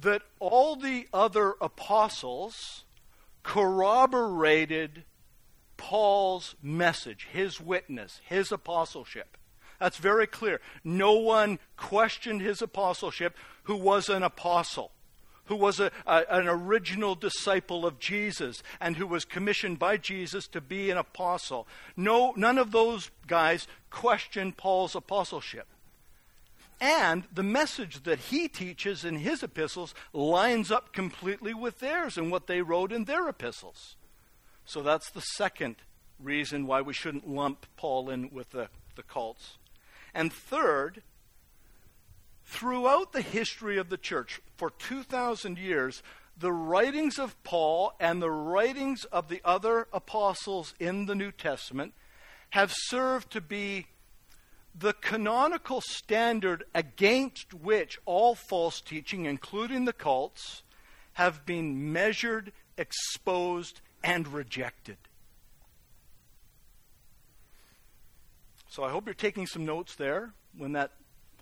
That 0.00 0.22
all 0.38 0.76
the 0.76 1.06
other 1.12 1.54
apostles 1.60 2.84
corroborated 3.42 5.04
Paul's 5.76 6.54
message, 6.62 7.28
his 7.30 7.60
witness, 7.60 8.20
his 8.24 8.50
apostleship. 8.50 9.36
That's 9.80 9.96
very 9.96 10.26
clear. 10.26 10.60
No 10.84 11.14
one 11.14 11.58
questioned 11.76 12.42
his 12.42 12.62
apostleship 12.62 13.36
who 13.64 13.76
was 13.76 14.08
an 14.08 14.22
apostle 14.22 14.92
who 15.50 15.56
was 15.56 15.80
a, 15.80 15.90
a, 16.06 16.24
an 16.30 16.46
original 16.46 17.16
disciple 17.16 17.84
of 17.84 17.98
Jesus 17.98 18.62
and 18.80 18.96
who 18.96 19.06
was 19.06 19.24
commissioned 19.24 19.80
by 19.80 19.96
Jesus 19.96 20.46
to 20.46 20.60
be 20.60 20.90
an 20.90 20.96
apostle. 20.96 21.66
No, 21.96 22.32
none 22.36 22.56
of 22.56 22.70
those 22.70 23.10
guys 23.26 23.66
questioned 23.90 24.56
Paul's 24.56 24.94
apostleship. 24.94 25.66
And 26.80 27.24
the 27.34 27.42
message 27.42 28.04
that 28.04 28.20
he 28.20 28.46
teaches 28.46 29.04
in 29.04 29.16
his 29.16 29.42
epistles 29.42 29.92
lines 30.12 30.70
up 30.70 30.92
completely 30.92 31.52
with 31.52 31.80
theirs 31.80 32.16
and 32.16 32.30
what 32.30 32.46
they 32.46 32.62
wrote 32.62 32.92
in 32.92 33.04
their 33.04 33.28
epistles. 33.28 33.96
So 34.64 34.82
that's 34.82 35.10
the 35.10 35.20
second 35.20 35.76
reason 36.20 36.68
why 36.68 36.80
we 36.80 36.94
shouldn't 36.94 37.28
lump 37.28 37.66
Paul 37.76 38.08
in 38.08 38.30
with 38.30 38.50
the, 38.50 38.68
the 38.94 39.02
cults. 39.02 39.58
And 40.14 40.32
third, 40.32 41.02
throughout 42.44 43.12
the 43.12 43.22
history 43.22 43.78
of 43.78 43.88
the 43.88 43.96
church, 43.96 44.40
for 44.56 44.70
2,000 44.70 45.58
years, 45.58 46.02
the 46.36 46.52
writings 46.52 47.18
of 47.18 47.40
Paul 47.44 47.92
and 48.00 48.20
the 48.20 48.30
writings 48.30 49.04
of 49.04 49.28
the 49.28 49.40
other 49.44 49.88
apostles 49.92 50.74
in 50.80 51.06
the 51.06 51.14
New 51.14 51.30
Testament 51.32 51.92
have 52.50 52.72
served 52.74 53.30
to 53.32 53.40
be 53.40 53.86
the 54.74 54.94
canonical 54.94 55.80
standard 55.80 56.64
against 56.74 57.52
which 57.52 57.98
all 58.06 58.34
false 58.34 58.80
teaching, 58.80 59.26
including 59.26 59.84
the 59.84 59.92
cults, 59.92 60.62
have 61.14 61.44
been 61.44 61.92
measured, 61.92 62.52
exposed, 62.78 63.80
and 64.02 64.28
rejected. 64.28 64.96
So 68.70 68.84
I 68.84 68.90
hope 68.90 69.06
you're 69.06 69.14
taking 69.14 69.48
some 69.48 69.66
notes 69.66 69.96
there 69.96 70.32
when 70.56 70.74
that 70.74 70.92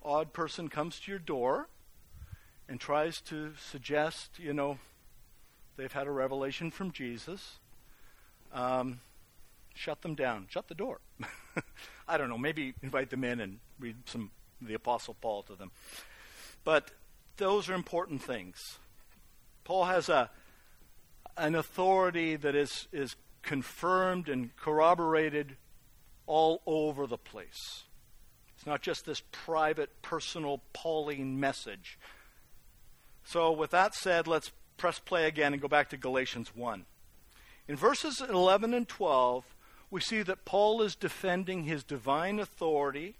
odd 0.03 0.33
person 0.33 0.67
comes 0.67 0.99
to 1.01 1.11
your 1.11 1.19
door 1.19 1.69
and 2.67 2.79
tries 2.79 3.21
to 3.21 3.51
suggest, 3.69 4.39
you 4.39 4.51
know, 4.51 4.79
they've 5.77 5.91
had 5.91 6.07
a 6.07 6.11
revelation 6.11 6.71
from 6.71 6.91
Jesus, 6.91 7.59
um, 8.51 9.01
shut 9.75 10.01
them 10.01 10.15
down. 10.15 10.47
Shut 10.49 10.69
the 10.69 10.73
door. 10.73 11.01
I 12.07 12.17
don't 12.17 12.29
know. 12.29 12.37
Maybe 12.39 12.73
invite 12.81 13.11
them 13.11 13.23
in 13.23 13.39
and 13.39 13.59
read 13.79 13.97
some 14.05 14.31
the 14.59 14.73
Apostle 14.73 15.15
Paul 15.21 15.43
to 15.43 15.55
them. 15.55 15.69
But 16.63 16.89
those 17.37 17.69
are 17.69 17.75
important 17.75 18.23
things. 18.23 18.79
Paul 19.65 19.85
has 19.85 20.09
a 20.09 20.31
an 21.37 21.53
authority 21.53 22.37
that 22.37 22.55
is 22.55 22.87
is 22.91 23.15
confirmed 23.43 24.29
and 24.29 24.55
corroborated 24.55 25.57
all 26.29 26.61
over 26.67 27.07
the 27.07 27.17
place. 27.17 27.83
It's 28.55 28.65
not 28.67 28.83
just 28.83 29.05
this 29.05 29.23
private, 29.31 29.89
personal 30.03 30.61
Pauline 30.73 31.39
message. 31.39 31.97
So, 33.25 33.51
with 33.51 33.71
that 33.71 33.95
said, 33.95 34.27
let's 34.27 34.51
press 34.77 34.99
play 34.99 35.25
again 35.25 35.53
and 35.53 35.61
go 35.61 35.67
back 35.67 35.89
to 35.89 35.97
Galatians 35.97 36.55
1. 36.55 36.85
In 37.67 37.75
verses 37.75 38.21
11 38.21 38.73
and 38.73 38.87
12, 38.87 39.43
we 39.89 40.01
see 40.01 40.21
that 40.21 40.45
Paul 40.45 40.83
is 40.83 40.95
defending 40.95 41.63
his 41.63 41.83
divine 41.83 42.39
authority 42.39 43.15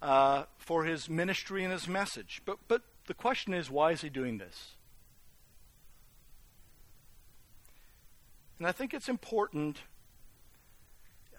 uh, 0.00 0.44
for 0.58 0.84
his 0.84 1.10
ministry 1.10 1.64
and 1.64 1.72
his 1.72 1.88
message. 1.88 2.40
But, 2.44 2.58
but 2.68 2.82
the 3.08 3.14
question 3.14 3.52
is, 3.52 3.68
why 3.68 3.90
is 3.90 4.02
he 4.02 4.08
doing 4.08 4.38
this? 4.38 4.74
And 8.58 8.66
I 8.66 8.72
think 8.72 8.94
it's 8.94 9.08
important 9.08 9.78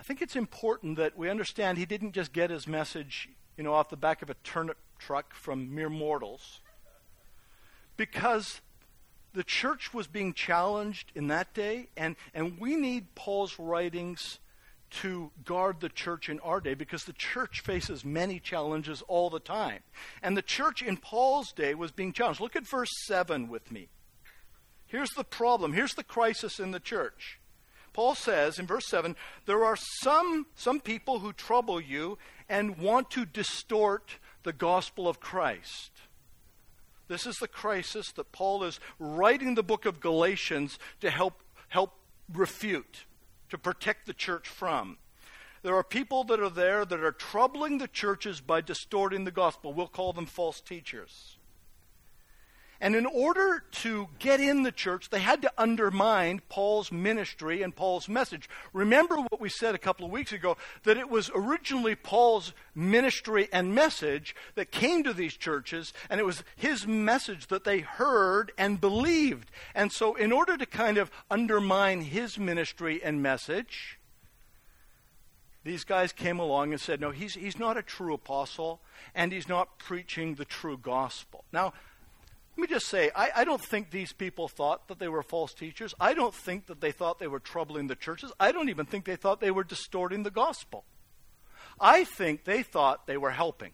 I 0.02 0.04
think 0.04 0.24
it's 0.24 0.36
important 0.36 0.98
that 0.98 1.16
we 1.16 1.30
understand 1.30 1.78
he 1.78 1.86
didn't 1.86 2.14
just 2.14 2.34
get 2.34 2.50
his 2.50 2.68
message, 2.68 3.30
you 3.56 3.64
know, 3.64 3.76
off 3.76 3.92
the 3.92 3.96
back 3.96 4.24
of 4.24 4.32
a 4.32 4.34
turnip 4.44 4.78
truck 4.98 5.36
from 5.36 5.76
mere 5.76 5.92
mortals. 5.92 6.62
Because 7.98 8.62
the 9.34 9.44
church 9.44 9.94
was 9.94 10.08
being 10.08 10.34
challenged 10.34 11.12
in 11.14 11.28
that 11.28 11.54
day, 11.54 11.90
and, 11.96 12.16
and 12.34 12.60
we 12.60 12.76
need 12.76 13.14
Paul's 13.14 13.60
writings 13.60 14.40
to 14.90 15.30
guard 15.46 15.82
the 15.82 15.90
church 15.90 16.30
in 16.30 16.40
our 16.40 16.60
day 16.60 16.74
because 16.74 17.04
the 17.04 17.14
church 17.14 17.62
faces 17.62 18.04
many 18.04 18.40
challenges 18.40 19.04
all 19.08 19.30
the 19.30 19.40
time. 19.40 19.82
And 20.24 20.36
the 20.36 20.42
church 20.42 20.82
in 20.82 20.98
Paul's 20.98 21.52
day 21.52 21.76
was 21.76 21.92
being 21.92 22.12
challenged. 22.12 22.42
Look 22.42 22.56
at 22.56 22.68
verse 22.68 22.90
7 23.06 23.50
with 23.50 23.72
me. 23.72 23.88
Here's 24.88 25.12
the 25.12 25.24
problem. 25.24 25.74
Here's 25.74 25.94
the 25.94 26.04
crisis 26.04 26.60
in 26.60 26.72
the 26.72 26.80
church. 26.80 27.38
Paul 27.93 28.15
says 28.15 28.58
in 28.60 28.67
verse 28.67 28.88
7 28.88 29.15
there 29.45 29.65
are 29.65 29.75
some, 29.75 30.47
some 30.56 30.80
people 30.80 31.19
who 31.19 31.34
trouble 31.34 31.82
you 31.82 32.17
and 32.47 32.77
want 32.77 33.12
to 33.12 33.25
distort 33.25 34.17
the 34.43 34.54
gospel 34.54 35.08
of 35.08 35.19
Christ. 35.19 35.91
This 37.08 37.25
is 37.25 37.36
the 37.38 37.47
crisis 37.47 38.12
that 38.13 38.32
Paul 38.32 38.63
is 38.63 38.80
writing 38.97 39.56
the 39.56 39.63
book 39.63 39.86
of 39.86 39.99
Galatians 39.99 40.80
to 41.01 41.10
help, 41.10 41.41
help 41.67 41.93
refute, 42.32 43.06
to 43.49 43.58
protect 43.58 44.06
the 44.06 44.13
church 44.13 44.47
from. 44.47 44.97
There 45.63 45.75
are 45.75 45.84
people 45.84 46.23
that 46.23 46.39
are 46.39 46.49
there 46.49 46.86
that 46.86 47.04
are 47.04 47.12
troubling 47.12 47.77
the 47.77 47.88
churches 47.88 48.41
by 48.41 48.62
distorting 48.62 49.25
the 49.25 49.32
gospel. 49.32 49.73
We'll 49.73 49.88
call 49.88 50.13
them 50.13 50.25
false 50.25 50.62
teachers. 50.62 51.38
And 52.82 52.96
in 52.96 53.06
order 53.06 53.63
to 53.74 54.08
get 54.17 54.39
in 54.39 54.63
the 54.63 54.72
church, 54.72 55.12
they 55.12 55.20
had 55.20 55.44
to 55.44 55.54
undermine 55.56 56.41
Paul's 56.50 56.91
ministry 56.91 57.62
and 57.62 57.76
Paul's 57.76 58.10
message. 58.10 58.50
Remember 58.74 59.17
what 59.17 59.39
we 59.39 59.50
said 59.50 59.76
a 59.76 59.78
couple 59.80 60.04
of 60.04 60.12
weeks 60.12 60.32
ago 60.32 60.58
that 60.84 60.98
it 60.98 61.08
was 61.08 61.30
originally 61.36 61.94
Paul's 61.94 62.54
ministry 62.74 63.48
and 63.54 63.76
message 63.76 64.36
that 64.56 64.72
came 64.72 65.04
to 65.04 65.13
these 65.13 65.38
churches, 65.38 65.94
and 66.10 66.20
it 66.20 66.26
was 66.26 66.44
his 66.56 66.88
message 66.88 67.48
that 67.48 67.65
they 67.65 67.82
heard 67.82 68.52
and 68.58 68.82
believed. 68.82 69.52
And 69.76 69.91
so, 69.91 70.15
in 70.15 70.32
order 70.32 70.58
to 70.58 70.65
kind 70.65 70.98
of 70.98 71.12
undermine 71.30 72.02
his 72.02 72.39
ministry 72.39 73.00
and 73.04 73.22
message, 73.22 74.00
these 75.63 75.84
guys 75.84 76.12
came 76.12 76.39
along 76.39 76.72
and 76.72 76.82
said, 76.82 77.00
No, 77.00 77.12
he's, 77.12 77.36
he's 77.36 77.60
not 77.60 77.78
a 77.78 77.84
true 77.84 78.15
apostle, 78.15 78.82
and 79.13 79.32
he's 79.32 79.48
not 79.48 79.78
preaching 79.78 80.34
the 80.34 80.46
true 80.46 80.80
gospel. 80.80 81.44
Now, 81.54 81.74
let 82.58 82.62
me 82.62 82.68
just 82.68 82.88
say, 82.88 83.12
I, 83.16 83.30
I, 83.38 83.44
don't 83.46 83.62
think 83.62 83.92
these 83.92 84.12
people 84.12 84.50
thought 84.50 84.90
that 84.90 85.00
they 85.00 85.08
were 85.08 85.24
false 85.24 85.54
teachers. 85.54 85.96
I 86.00 86.14
don't 86.14 86.34
think 86.34 86.68
that 86.68 86.82
they 86.82 86.92
thought 86.92 87.18
they 87.18 87.28
were 87.28 87.40
troubling 87.40 87.88
the 87.88 87.96
churches. 87.96 88.32
I 88.40 88.52
don't 88.52 88.70
even 88.70 88.86
think 88.86 89.06
they 89.06 89.16
thought 89.16 89.40
they 89.40 89.52
were 89.52 89.64
distorting 89.64 90.24
the 90.24 90.32
gospel. 90.32 90.84
I 91.80 92.04
think 92.04 92.44
they 92.44 92.62
thought 92.62 93.08
they 93.08 93.18
were 93.18 93.32
helping. 93.32 93.72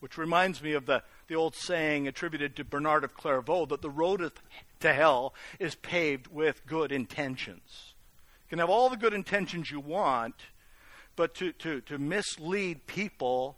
Which 0.00 0.18
reminds 0.18 0.60
me 0.60 0.72
of 0.72 0.86
the, 0.86 1.02
the 1.28 1.36
old 1.36 1.54
saying 1.54 2.08
attributed 2.08 2.56
to 2.56 2.64
Bernard 2.64 3.04
of 3.04 3.14
Clairvaux 3.14 3.66
that 3.66 3.82
the 3.82 3.90
road 3.90 4.32
to 4.80 4.92
hell 4.92 5.34
is 5.60 5.76
paved 5.76 6.26
with 6.26 6.66
good 6.66 6.90
intentions. 6.90 7.94
You 8.44 8.50
can 8.50 8.58
have 8.58 8.70
all 8.70 8.88
the 8.88 8.96
good 8.96 9.14
intentions 9.14 9.70
you 9.70 9.78
want, 9.78 10.34
but 11.14 11.34
to, 11.36 11.52
to, 11.52 11.80
to 11.82 11.98
mislead 11.98 12.86
people 12.86 13.56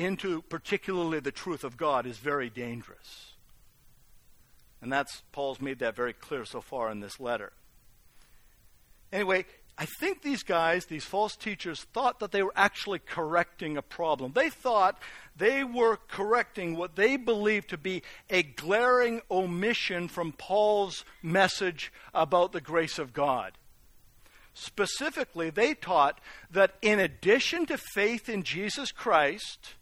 into 0.00 0.42
particularly 0.42 1.20
the 1.20 1.32
truth 1.32 1.62
of 1.62 1.76
God 1.76 2.06
is 2.06 2.18
very 2.18 2.50
dangerous. 2.50 3.34
And 4.82 4.92
that's 4.92 5.22
Paul's 5.32 5.60
made 5.60 5.78
that 5.80 5.94
very 5.94 6.14
clear 6.14 6.44
so 6.44 6.60
far 6.60 6.90
in 6.90 7.00
this 7.00 7.20
letter. 7.20 7.52
Anyway, 9.12 9.44
I 9.76 9.86
think 9.98 10.22
these 10.22 10.42
guys, 10.42 10.86
these 10.86 11.04
false 11.04 11.36
teachers, 11.36 11.84
thought 11.92 12.20
that 12.20 12.32
they 12.32 12.42
were 12.42 12.52
actually 12.54 12.98
correcting 12.98 13.76
a 13.76 13.82
problem. 13.82 14.32
They 14.32 14.50
thought 14.50 15.00
they 15.36 15.64
were 15.64 15.98
correcting 16.08 16.76
what 16.76 16.96
they 16.96 17.16
believed 17.16 17.70
to 17.70 17.78
be 17.78 18.02
a 18.28 18.42
glaring 18.42 19.22
omission 19.30 20.08
from 20.08 20.32
Paul's 20.32 21.04
message 21.22 21.92
about 22.14 22.52
the 22.52 22.60
grace 22.60 22.98
of 22.98 23.12
God. 23.12 23.52
Specifically, 24.52 25.48
they 25.50 25.74
taught 25.74 26.20
that 26.50 26.74
in 26.82 26.98
addition 26.98 27.66
to 27.66 27.78
faith 27.78 28.28
in 28.28 28.42
Jesus 28.42 28.92
Christ, 28.92 29.74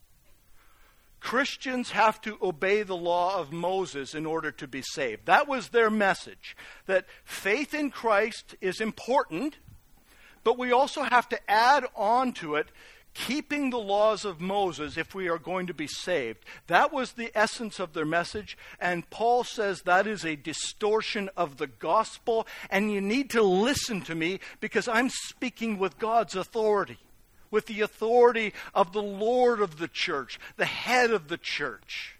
Christians 1.20 1.90
have 1.90 2.20
to 2.22 2.38
obey 2.40 2.82
the 2.82 2.96
law 2.96 3.38
of 3.38 3.52
Moses 3.52 4.14
in 4.14 4.26
order 4.26 4.50
to 4.52 4.68
be 4.68 4.82
saved. 4.82 5.26
That 5.26 5.48
was 5.48 5.68
their 5.68 5.90
message. 5.90 6.56
That 6.86 7.06
faith 7.24 7.74
in 7.74 7.90
Christ 7.90 8.54
is 8.60 8.80
important, 8.80 9.56
but 10.44 10.58
we 10.58 10.72
also 10.72 11.02
have 11.02 11.28
to 11.30 11.50
add 11.50 11.84
on 11.94 12.32
to 12.34 12.54
it 12.54 12.68
keeping 13.14 13.70
the 13.70 13.78
laws 13.78 14.24
of 14.24 14.40
Moses 14.40 14.96
if 14.96 15.14
we 15.14 15.28
are 15.28 15.38
going 15.38 15.66
to 15.66 15.74
be 15.74 15.88
saved. 15.88 16.44
That 16.68 16.92
was 16.92 17.12
the 17.12 17.32
essence 17.34 17.80
of 17.80 17.92
their 17.92 18.04
message. 18.04 18.56
And 18.80 19.08
Paul 19.10 19.44
says 19.44 19.82
that 19.82 20.06
is 20.06 20.24
a 20.24 20.36
distortion 20.36 21.28
of 21.36 21.56
the 21.56 21.66
gospel. 21.66 22.46
And 22.70 22.92
you 22.92 23.00
need 23.00 23.30
to 23.30 23.42
listen 23.42 24.02
to 24.02 24.14
me 24.14 24.40
because 24.60 24.86
I'm 24.86 25.10
speaking 25.10 25.78
with 25.78 25.98
God's 25.98 26.36
authority, 26.36 26.98
with 27.50 27.66
the 27.66 27.80
authority 27.80 28.52
of 28.74 28.92
the 28.92 29.02
Lord 29.02 29.60
of 29.60 29.78
the 29.78 29.88
church, 29.88 30.38
the 30.56 30.64
head 30.64 31.10
of 31.10 31.28
the 31.28 31.38
church. 31.38 32.18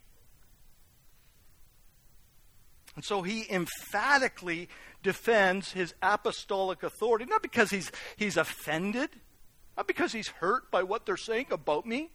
And 2.96 3.04
so 3.04 3.22
he 3.22 3.46
emphatically 3.48 4.68
defends 5.02 5.72
his 5.72 5.94
apostolic 6.02 6.82
authority, 6.82 7.26
not 7.26 7.42
because 7.42 7.70
he's, 7.70 7.92
he's 8.16 8.36
offended, 8.36 9.10
not 9.76 9.86
because 9.86 10.12
he's 10.12 10.28
hurt 10.28 10.70
by 10.70 10.82
what 10.82 11.06
they're 11.06 11.16
saying 11.16 11.46
about 11.50 11.86
me, 11.86 12.10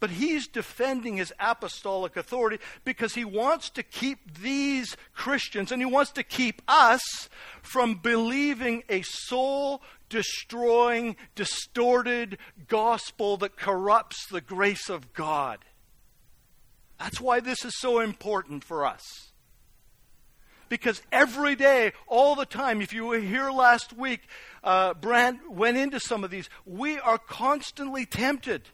but 0.00 0.10
he's 0.10 0.46
defending 0.46 1.16
his 1.16 1.32
apostolic 1.40 2.16
authority 2.16 2.58
because 2.84 3.14
he 3.14 3.24
wants 3.24 3.68
to 3.70 3.82
keep 3.82 4.38
these 4.40 4.96
Christians 5.12 5.72
and 5.72 5.82
he 5.82 5.86
wants 5.86 6.12
to 6.12 6.22
keep 6.22 6.62
us 6.68 7.28
from 7.62 7.96
believing 7.96 8.84
a 8.88 9.02
soul 9.02 9.82
destroying, 10.08 11.16
distorted 11.34 12.38
gospel 12.66 13.36
that 13.38 13.56
corrupts 13.56 14.26
the 14.26 14.40
grace 14.40 14.88
of 14.88 15.12
God. 15.12 15.58
That's 16.98 17.20
why 17.20 17.40
this 17.40 17.64
is 17.64 17.78
so 17.78 18.00
important 18.00 18.64
for 18.64 18.84
us. 18.84 19.30
Because 20.68 21.00
every 21.10 21.54
day, 21.54 21.92
all 22.06 22.34
the 22.34 22.44
time, 22.44 22.82
if 22.82 22.92
you 22.92 23.06
were 23.06 23.18
here 23.18 23.50
last 23.50 23.96
week, 23.96 24.20
uh, 24.62 24.94
Brand 24.94 25.38
went 25.48 25.76
into 25.76 25.98
some 25.98 26.24
of 26.24 26.30
these, 26.30 26.50
we 26.66 26.98
are 26.98 27.18
constantly 27.18 28.04
tempted 28.04 28.68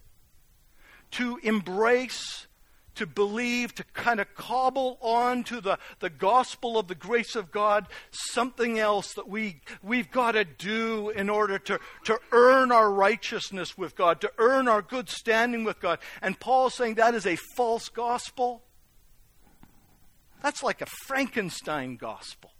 to 1.12 1.38
embrace, 1.42 2.48
to 2.94 3.06
believe, 3.06 3.74
to 3.74 3.84
kind 3.92 4.20
of 4.20 4.34
cobble 4.34 4.98
on 5.00 5.44
to 5.44 5.60
the, 5.60 5.78
the 6.00 6.10
gospel 6.10 6.78
of 6.78 6.88
the 6.88 6.94
grace 6.94 7.34
of 7.34 7.50
God, 7.50 7.86
something 8.10 8.78
else 8.78 9.14
that 9.14 9.28
we, 9.28 9.60
we've 9.82 10.10
got 10.10 10.32
to 10.32 10.44
do 10.44 11.10
in 11.10 11.28
order 11.28 11.58
to, 11.58 11.78
to 12.04 12.18
earn 12.32 12.72
our 12.72 12.90
righteousness 12.90 13.76
with 13.76 13.96
God, 13.96 14.20
to 14.20 14.32
earn 14.38 14.68
our 14.68 14.82
good 14.82 15.08
standing 15.08 15.64
with 15.64 15.80
God. 15.80 15.98
And 16.22 16.38
Paul's 16.38 16.74
saying 16.74 16.94
that 16.94 17.14
is 17.14 17.26
a 17.26 17.36
false 17.36 17.88
gospel. 17.88 18.62
That's 20.42 20.62
like 20.62 20.80
a 20.80 20.86
Frankenstein 20.86 21.96
gospel. 21.96 22.50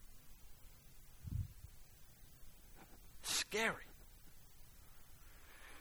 Scary. 3.23 3.85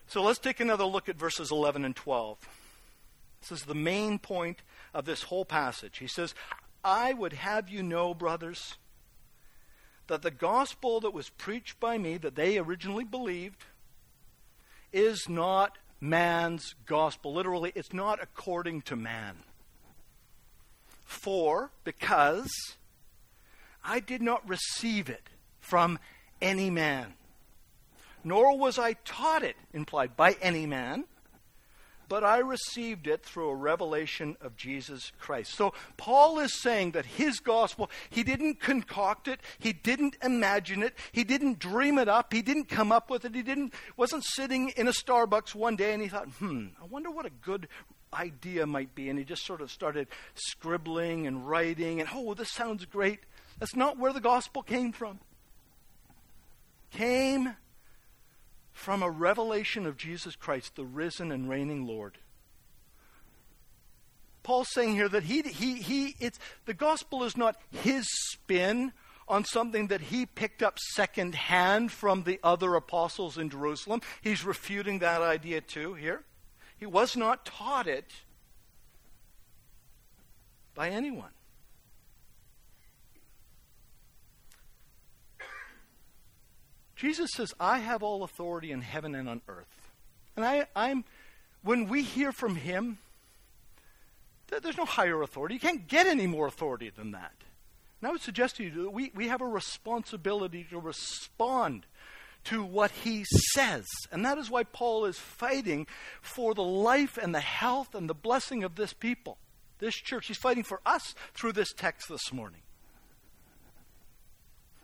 So 0.07 0.21
let's 0.21 0.39
take 0.39 0.59
another 0.59 0.85
look 0.85 1.09
at 1.09 1.15
verses 1.15 1.51
11 1.51 1.85
and 1.85 1.95
12. 1.95 2.37
This 3.43 3.60
is 3.60 3.65
the 3.65 3.75
main 3.75 4.19
point 4.19 4.62
of 4.93 5.03
this 5.03 5.23
whole 5.23 5.43
passage. 5.43 5.97
He 5.97 6.08
says, 6.08 6.34
I 6.84 7.12
would 7.12 7.34
have 7.34 7.67
you 7.67 7.84
know, 7.84 8.13
brothers, 8.13 8.77
that 10.08 10.21
the 10.21 10.32
gospel 10.32 11.01
that 11.01 11.13
was 11.13 11.27
preached 11.29 11.77
by 11.79 11.97
me, 11.97 12.17
that 12.17 12.36
they 12.36 12.58
originally 12.58 13.03
believed, 13.03 13.65
is 14.93 15.27
not 15.27 15.77
man's 15.99 16.75
gospel. 16.86 17.34
Literally, 17.34 17.73
it's 17.75 17.91
not 17.91 18.23
according 18.23 18.84
to 18.84 18.95
man. 18.95 19.36
For, 21.03 21.71
because 21.84 22.49
I 23.84 23.99
did 23.99 24.21
not 24.21 24.47
receive 24.47 25.10
it 25.10 25.29
from 25.60 25.99
any 26.41 26.69
man, 26.69 27.15
nor 28.23 28.58
was 28.58 28.79
I 28.79 28.93
taught 29.06 29.43
it, 29.43 29.58
implied 29.73 30.15
by 30.15 30.38
any 30.41 30.65
man, 30.65 31.06
but 32.09 32.23
I 32.23 32.39
received 32.39 33.07
it 33.07 33.23
through 33.23 33.49
a 33.49 33.55
revelation 33.55 34.37
of 34.41 34.55
Jesus 34.55 35.11
Christ. 35.19 35.55
So 35.55 35.73
Paul 35.97 36.39
is 36.39 36.59
saying 36.61 36.91
that 36.91 37.05
his 37.05 37.39
gospel, 37.39 37.89
he 38.09 38.23
didn't 38.23 38.59
concoct 38.59 39.27
it, 39.27 39.39
he 39.59 39.73
didn't 39.73 40.17
imagine 40.23 40.83
it, 40.83 40.95
he 41.11 41.23
didn't 41.23 41.59
dream 41.59 41.97
it 41.97 42.07
up, 42.07 42.33
he 42.33 42.41
didn't 42.41 42.69
come 42.69 42.91
up 42.91 43.09
with 43.09 43.25
it, 43.25 43.35
he 43.35 43.43
didn't 43.43 43.73
wasn't 43.97 44.23
sitting 44.23 44.69
in 44.69 44.87
a 44.87 44.91
Starbucks 44.91 45.55
one 45.55 45.75
day 45.75 45.93
and 45.93 46.01
he 46.01 46.09
thought, 46.09 46.27
"Hmm, 46.39 46.67
I 46.81 46.85
wonder 46.85 47.11
what 47.11 47.25
a 47.25 47.29
good 47.29 47.67
idea 48.13 48.65
might 48.65 48.93
be. 48.95 49.09
And 49.09 49.17
he 49.17 49.25
just 49.25 49.45
sort 49.45 49.61
of 49.61 49.71
started 49.71 50.07
scribbling 50.35 51.27
and 51.27 51.47
writing, 51.47 51.99
and 51.99 52.09
oh, 52.13 52.33
this 52.33 52.51
sounds 52.51 52.85
great. 52.85 53.19
That's 53.59 53.75
not 53.75 53.97
where 53.97 54.13
the 54.13 54.21
gospel 54.21 54.63
came 54.63 54.91
from. 54.91 55.19
Came 56.91 57.55
from 58.73 59.01
a 59.01 59.09
revelation 59.09 59.86
of 59.86 59.97
Jesus 59.97 60.36
Christ, 60.36 60.75
the 60.75 60.83
risen 60.83 61.31
and 61.31 61.49
reigning 61.49 61.86
Lord. 61.86 62.17
Paul's 64.41 64.71
saying 64.73 64.95
here 64.95 65.07
that 65.07 65.23
he, 65.23 65.41
he, 65.43 65.75
he, 65.75 66.15
it's, 66.19 66.38
the 66.65 66.73
gospel 66.73 67.23
is 67.23 67.38
not 67.38 67.55
his 67.71 68.05
spin 68.31 68.91
on 69.27 69.45
something 69.45 69.88
that 69.88 70.01
he 70.01 70.25
picked 70.25 70.62
up 70.62 70.77
secondhand 70.93 71.91
from 71.91 72.23
the 72.23 72.39
other 72.43 72.75
apostles 72.75 73.38
in 73.38 73.49
Jerusalem. 73.49 74.01
He's 74.21 74.43
refuting 74.43 74.99
that 74.99 75.21
idea 75.21 75.62
too 75.62 75.93
here. 75.93 76.23
He 76.77 76.86
was 76.86 77.15
not 77.15 77.45
taught 77.45 77.88
it 77.88 78.12
by 80.75 80.89
anyone. 80.89 81.31
Jesus 87.03 87.31
says, 87.35 87.53
I 87.59 87.79
have 87.79 88.01
all 88.01 88.23
authority 88.23 88.71
in 88.71 88.79
heaven 88.79 89.13
and 89.13 89.27
on 89.27 89.41
earth. 89.49 89.91
And 90.37 90.45
I, 90.45 90.67
I'm, 90.73 91.03
when 91.61 91.89
we 91.89 92.01
hear 92.01 92.31
from 92.31 92.55
him, 92.55 92.97
there's 94.47 94.77
no 94.77 94.85
higher 94.85 95.21
authority. 95.21 95.55
You 95.55 95.59
can't 95.59 95.85
get 95.89 96.07
any 96.07 96.27
more 96.27 96.47
authority 96.47 96.89
than 96.95 97.11
that. 97.11 97.33
And 97.99 98.07
I 98.07 98.11
would 98.13 98.21
suggest 98.21 98.55
to 98.55 98.63
you 98.63 98.83
that 98.83 98.91
we, 98.91 99.11
we 99.13 99.27
have 99.27 99.41
a 99.41 99.45
responsibility 99.45 100.65
to 100.69 100.79
respond 100.79 101.85
to 102.45 102.63
what 102.63 102.91
he 102.91 103.25
says. 103.53 103.85
And 104.09 104.25
that 104.25 104.37
is 104.37 104.49
why 104.49 104.63
Paul 104.63 105.03
is 105.03 105.19
fighting 105.19 105.87
for 106.21 106.53
the 106.53 106.63
life 106.63 107.17
and 107.21 107.35
the 107.35 107.41
health 107.41 107.95
and 107.95 108.09
the 108.09 108.13
blessing 108.13 108.63
of 108.63 108.75
this 108.75 108.93
people, 108.93 109.37
this 109.79 109.95
church. 109.95 110.27
He's 110.27 110.37
fighting 110.37 110.63
for 110.63 110.79
us 110.85 111.15
through 111.33 111.51
this 111.51 111.73
text 111.73 112.07
this 112.07 112.31
morning. 112.31 112.61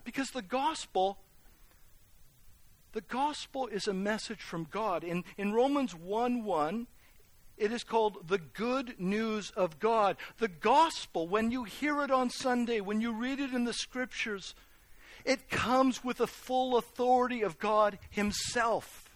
Because 0.04 0.28
the 0.32 0.42
gospel 0.42 1.16
the 2.92 3.00
gospel 3.00 3.66
is 3.68 3.86
a 3.86 3.94
message 3.94 4.40
from 4.40 4.66
God. 4.70 5.04
In, 5.04 5.24
in 5.38 5.52
Romans 5.52 5.94
1 5.94 6.44
1, 6.44 6.86
it 7.56 7.72
is 7.72 7.84
called 7.84 8.28
the 8.28 8.38
good 8.38 8.98
news 8.98 9.52
of 9.56 9.78
God. 9.78 10.16
The 10.38 10.48
gospel, 10.48 11.28
when 11.28 11.50
you 11.50 11.64
hear 11.64 12.02
it 12.02 12.10
on 12.10 12.30
Sunday, 12.30 12.80
when 12.80 13.00
you 13.00 13.12
read 13.12 13.38
it 13.38 13.52
in 13.52 13.64
the 13.64 13.72
scriptures, 13.72 14.54
it 15.24 15.50
comes 15.50 16.02
with 16.02 16.16
the 16.16 16.26
full 16.26 16.78
authority 16.78 17.42
of 17.42 17.58
God 17.58 17.98
Himself. 18.08 19.10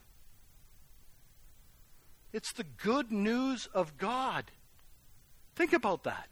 It's 2.33 2.53
the 2.53 2.65
good 2.65 3.11
news 3.11 3.69
of 3.73 3.97
God. 3.97 4.51
Think 5.55 5.73
about 5.73 6.05
that. 6.05 6.29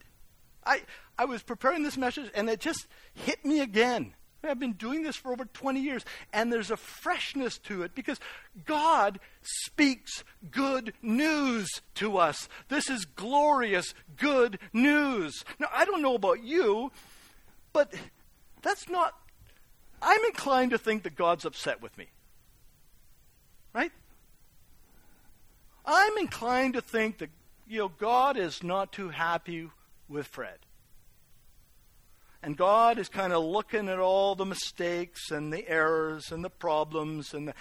I, 0.65 0.83
I 1.19 1.25
was 1.25 1.43
preparing 1.43 1.83
this 1.83 1.97
message 1.97 2.31
and 2.35 2.49
it 2.51 2.61
just 2.61 2.87
hit 3.15 3.45
me 3.45 3.61
again. 3.61 4.15
I've 4.45 4.59
been 4.59 4.73
doing 4.73 5.03
this 5.03 5.17
for 5.17 5.33
over 5.33 5.45
20 5.45 5.81
years, 5.81 6.05
and 6.33 6.53
there's 6.53 6.71
a 6.71 6.77
freshness 6.77 7.59
to 7.59 7.83
it 7.83 7.95
because 7.95 8.19
God 8.65 9.21
speaks 9.43 10.25
good 10.51 10.93
news 11.01 11.69
to 11.97 12.19
us. 12.19 12.49
This 12.69 12.91
is 12.91 13.05
glorious, 13.05 13.95
good 14.17 14.59
news. 14.73 15.45
Now, 15.59 15.69
I 15.73 15.85
don't 15.85 16.03
know 16.03 16.15
about 16.17 16.43
you, 16.43 16.91
but 17.73 17.95
that's 18.63 18.89
not 18.89 19.15
I'm 20.03 20.25
inclined 20.25 20.73
to 20.73 20.79
think 20.79 21.05
that 21.05 21.15
God's 21.15 21.45
upset 21.45 21.81
with 21.81 21.97
me. 21.97 22.09
Right? 23.73 23.93
I'm 25.87 26.19
inclined 26.19 26.75
to 26.75 26.81
think 26.81 27.19
that, 27.19 27.31
you 27.69 27.79
know, 27.79 27.89
God 27.89 28.37
is 28.37 28.63
not 28.63 28.93
too 28.93 29.11
happy 29.11 29.71
with 30.09 30.27
Fred. 30.27 30.59
And 32.43 32.57
God 32.57 32.99
is 32.99 33.09
kind 33.09 33.33
of 33.33 33.45
looking 33.45 33.89
at 33.89 33.99
all 33.99 34.35
the 34.35 34.45
mistakes 34.45 35.31
and 35.31 35.53
the 35.53 35.69
errors 35.69 36.33
and 36.33 36.45
the 36.45 36.51
problems 36.51 37.35
and 37.35 37.49
the, 37.49 37.55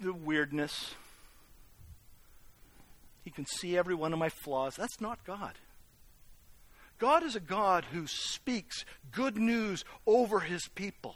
the 0.00 0.12
weirdness. 0.12 0.94
He 3.22 3.30
can 3.30 3.46
see 3.46 3.76
every 3.76 3.94
one 3.94 4.12
of 4.12 4.18
my 4.18 4.28
flaws. 4.28 4.74
That's 4.74 5.00
not 5.00 5.24
God. 5.24 5.52
God 6.98 7.22
is 7.22 7.36
a 7.36 7.40
God 7.40 7.84
who 7.92 8.06
speaks 8.08 8.84
good 9.12 9.36
news 9.36 9.84
over 10.06 10.40
his 10.40 10.66
people. 10.74 11.14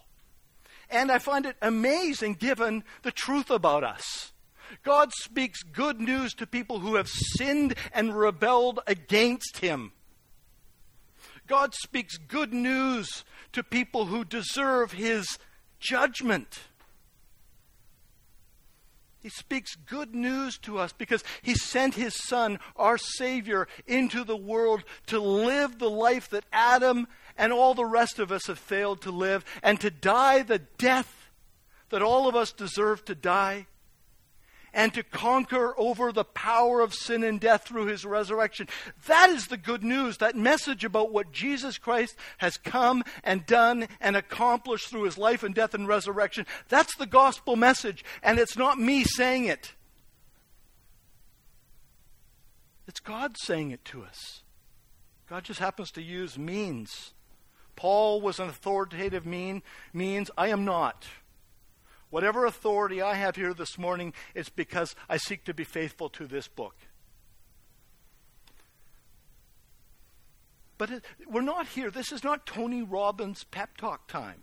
And 0.88 1.10
I 1.10 1.18
find 1.18 1.46
it 1.46 1.56
amazing 1.60 2.34
given 2.34 2.84
the 3.02 3.10
truth 3.10 3.50
about 3.50 3.82
us. 3.82 4.32
God 4.82 5.12
speaks 5.12 5.62
good 5.62 6.00
news 6.00 6.34
to 6.34 6.46
people 6.46 6.78
who 6.80 6.94
have 6.96 7.08
sinned 7.08 7.74
and 7.92 8.16
rebelled 8.16 8.80
against 8.86 9.58
Him. 9.58 9.92
God 11.46 11.74
speaks 11.74 12.16
good 12.16 12.52
news 12.52 13.24
to 13.52 13.62
people 13.62 14.06
who 14.06 14.24
deserve 14.24 14.92
His 14.92 15.38
judgment. 15.80 16.60
He 19.20 19.28
speaks 19.28 19.76
good 19.76 20.14
news 20.14 20.58
to 20.58 20.78
us 20.78 20.92
because 20.92 21.22
He 21.42 21.54
sent 21.54 21.94
His 21.94 22.14
Son, 22.14 22.58
our 22.76 22.98
Savior, 22.98 23.68
into 23.86 24.24
the 24.24 24.36
world 24.36 24.82
to 25.06 25.20
live 25.20 25.78
the 25.78 25.90
life 25.90 26.28
that 26.30 26.44
Adam 26.52 27.06
and 27.38 27.52
all 27.52 27.74
the 27.74 27.84
rest 27.84 28.18
of 28.18 28.32
us 28.32 28.46
have 28.46 28.58
failed 28.58 29.00
to 29.02 29.10
live 29.10 29.44
and 29.62 29.80
to 29.80 29.90
die 29.90 30.42
the 30.42 30.58
death 30.58 31.30
that 31.90 32.02
all 32.02 32.28
of 32.28 32.34
us 32.34 32.52
deserve 32.52 33.04
to 33.04 33.14
die 33.14 33.66
and 34.74 34.92
to 34.94 35.02
conquer 35.02 35.74
over 35.78 36.12
the 36.12 36.24
power 36.24 36.80
of 36.80 36.94
sin 36.94 37.22
and 37.24 37.40
death 37.40 37.64
through 37.64 37.86
his 37.86 38.04
resurrection. 38.04 38.68
That 39.06 39.30
is 39.30 39.46
the 39.46 39.56
good 39.56 39.84
news, 39.84 40.18
that 40.18 40.36
message 40.36 40.84
about 40.84 41.12
what 41.12 41.32
Jesus 41.32 41.78
Christ 41.78 42.16
has 42.38 42.56
come 42.56 43.04
and 43.22 43.44
done 43.46 43.86
and 44.00 44.16
accomplished 44.16 44.88
through 44.88 45.04
his 45.04 45.18
life 45.18 45.42
and 45.42 45.54
death 45.54 45.74
and 45.74 45.86
resurrection. 45.86 46.46
That's 46.68 46.96
the 46.96 47.06
gospel 47.06 47.56
message, 47.56 48.04
and 48.22 48.38
it's 48.38 48.56
not 48.56 48.78
me 48.78 49.04
saying 49.04 49.44
it. 49.44 49.72
It's 52.86 53.00
God 53.00 53.36
saying 53.38 53.70
it 53.70 53.84
to 53.86 54.02
us. 54.02 54.42
God 55.28 55.44
just 55.44 55.60
happens 55.60 55.90
to 55.92 56.02
use 56.02 56.36
means. 56.36 57.14
Paul 57.76 58.20
was 58.20 58.38
an 58.38 58.48
authoritative 58.48 59.24
mean, 59.24 59.62
means. 59.92 60.30
I 60.36 60.48
am 60.48 60.64
not. 60.64 61.06
Whatever 62.12 62.44
authority 62.44 63.00
I 63.00 63.14
have 63.14 63.36
here 63.36 63.54
this 63.54 63.78
morning 63.78 64.12
is 64.34 64.50
because 64.50 64.94
I 65.08 65.16
seek 65.16 65.44
to 65.44 65.54
be 65.54 65.64
faithful 65.64 66.10
to 66.10 66.26
this 66.26 66.46
book. 66.46 66.76
But 70.76 70.90
it, 70.90 71.04
we're 71.26 71.40
not 71.40 71.68
here. 71.68 71.90
This 71.90 72.12
is 72.12 72.22
not 72.22 72.44
Tony 72.44 72.82
Robbins' 72.82 73.44
pep 73.44 73.78
talk 73.78 74.08
time. 74.08 74.42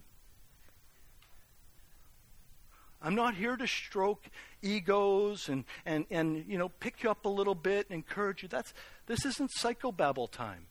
I'm 3.04 3.14
not 3.14 3.36
here 3.36 3.56
to 3.56 3.68
stroke 3.68 4.26
egos 4.64 5.48
and, 5.48 5.64
and, 5.86 6.08
and 6.10 6.46
you 6.48 6.58
know 6.58 6.70
pick 6.70 7.04
you 7.04 7.12
up 7.12 7.26
a 7.26 7.30
little 7.30 7.54
bit 7.54 7.86
and 7.92 7.96
encourage 7.96 8.42
you. 8.42 8.50
That's 8.50 8.74
this 9.06 9.26
isn't 9.26 9.52
psychobabble 9.62 10.32
time. 10.32 10.66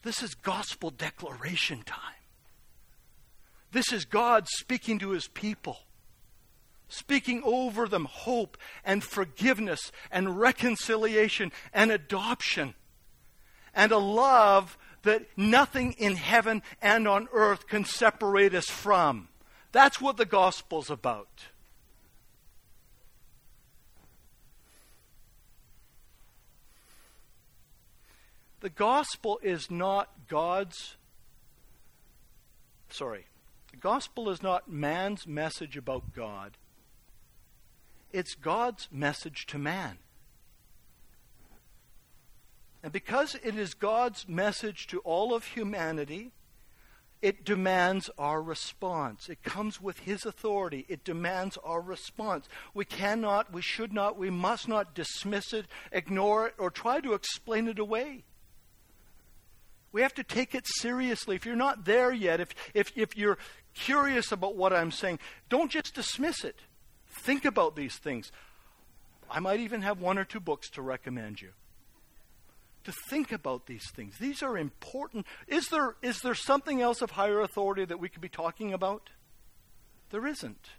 This 0.00 0.22
is 0.22 0.34
gospel 0.34 0.88
declaration 0.88 1.82
time. 1.82 2.21
This 3.72 3.92
is 3.92 4.04
God 4.04 4.46
speaking 4.48 4.98
to 4.98 5.10
his 5.10 5.26
people, 5.28 5.78
speaking 6.88 7.42
over 7.44 7.88
them 7.88 8.04
hope 8.04 8.58
and 8.84 9.02
forgiveness 9.02 9.90
and 10.10 10.38
reconciliation 10.38 11.50
and 11.72 11.90
adoption 11.90 12.74
and 13.74 13.90
a 13.90 13.98
love 13.98 14.76
that 15.02 15.26
nothing 15.36 15.92
in 15.92 16.16
heaven 16.16 16.62
and 16.80 17.08
on 17.08 17.28
earth 17.32 17.66
can 17.66 17.84
separate 17.84 18.54
us 18.54 18.66
from. 18.66 19.28
That's 19.72 20.00
what 20.00 20.18
the 20.18 20.26
gospel's 20.26 20.90
about. 20.90 21.46
The 28.60 28.70
gospel 28.70 29.40
is 29.42 29.70
not 29.72 30.08
God's, 30.28 30.94
sorry, 32.90 33.24
the 33.72 33.78
gospel 33.78 34.30
is 34.30 34.42
not 34.42 34.70
man's 34.70 35.26
message 35.26 35.76
about 35.76 36.14
God, 36.14 36.56
it's 38.12 38.34
God's 38.34 38.88
message 38.92 39.46
to 39.46 39.58
man. 39.58 39.98
And 42.82 42.92
because 42.92 43.36
it 43.42 43.56
is 43.56 43.74
God's 43.74 44.28
message 44.28 44.86
to 44.88 44.98
all 45.00 45.34
of 45.34 45.44
humanity, 45.44 46.32
it 47.22 47.44
demands 47.44 48.10
our 48.18 48.42
response. 48.42 49.28
It 49.28 49.44
comes 49.44 49.80
with 49.80 50.00
His 50.00 50.26
authority. 50.26 50.84
It 50.88 51.04
demands 51.04 51.56
our 51.62 51.80
response. 51.80 52.48
We 52.74 52.84
cannot, 52.84 53.52
we 53.52 53.62
should 53.62 53.92
not, 53.92 54.18
we 54.18 54.30
must 54.30 54.66
not 54.66 54.94
dismiss 54.94 55.52
it, 55.52 55.66
ignore 55.92 56.48
it, 56.48 56.54
or 56.58 56.70
try 56.70 57.00
to 57.00 57.14
explain 57.14 57.68
it 57.68 57.78
away. 57.78 58.24
We 59.92 60.02
have 60.02 60.14
to 60.14 60.24
take 60.24 60.54
it 60.54 60.66
seriously. 60.66 61.36
If 61.36 61.44
you're 61.44 61.54
not 61.54 61.84
there 61.84 62.12
yet, 62.12 62.40
if, 62.40 62.54
if, 62.74 62.92
if 62.96 63.16
you're 63.16 63.38
curious 63.74 64.32
about 64.32 64.56
what 64.56 64.72
I'm 64.72 64.90
saying, 64.90 65.18
don't 65.48 65.70
just 65.70 65.94
dismiss 65.94 66.44
it. 66.44 66.58
Think 67.08 67.44
about 67.44 67.76
these 67.76 67.96
things. 67.96 68.32
I 69.30 69.40
might 69.40 69.60
even 69.60 69.82
have 69.82 70.00
one 70.00 70.18
or 70.18 70.24
two 70.24 70.40
books 70.40 70.70
to 70.70 70.82
recommend 70.82 71.40
you. 71.40 71.50
To 72.84 72.92
think 73.08 73.30
about 73.30 73.66
these 73.66 73.88
things. 73.90 74.18
These 74.18 74.42
are 74.42 74.58
important. 74.58 75.26
Is 75.46 75.68
there, 75.68 75.94
is 76.02 76.20
there 76.20 76.34
something 76.34 76.80
else 76.80 77.00
of 77.00 77.12
higher 77.12 77.40
authority 77.40 77.84
that 77.84 78.00
we 78.00 78.08
could 78.08 78.22
be 78.22 78.28
talking 78.28 78.72
about? 78.72 79.10
There 80.10 80.26
isn't. 80.26 80.70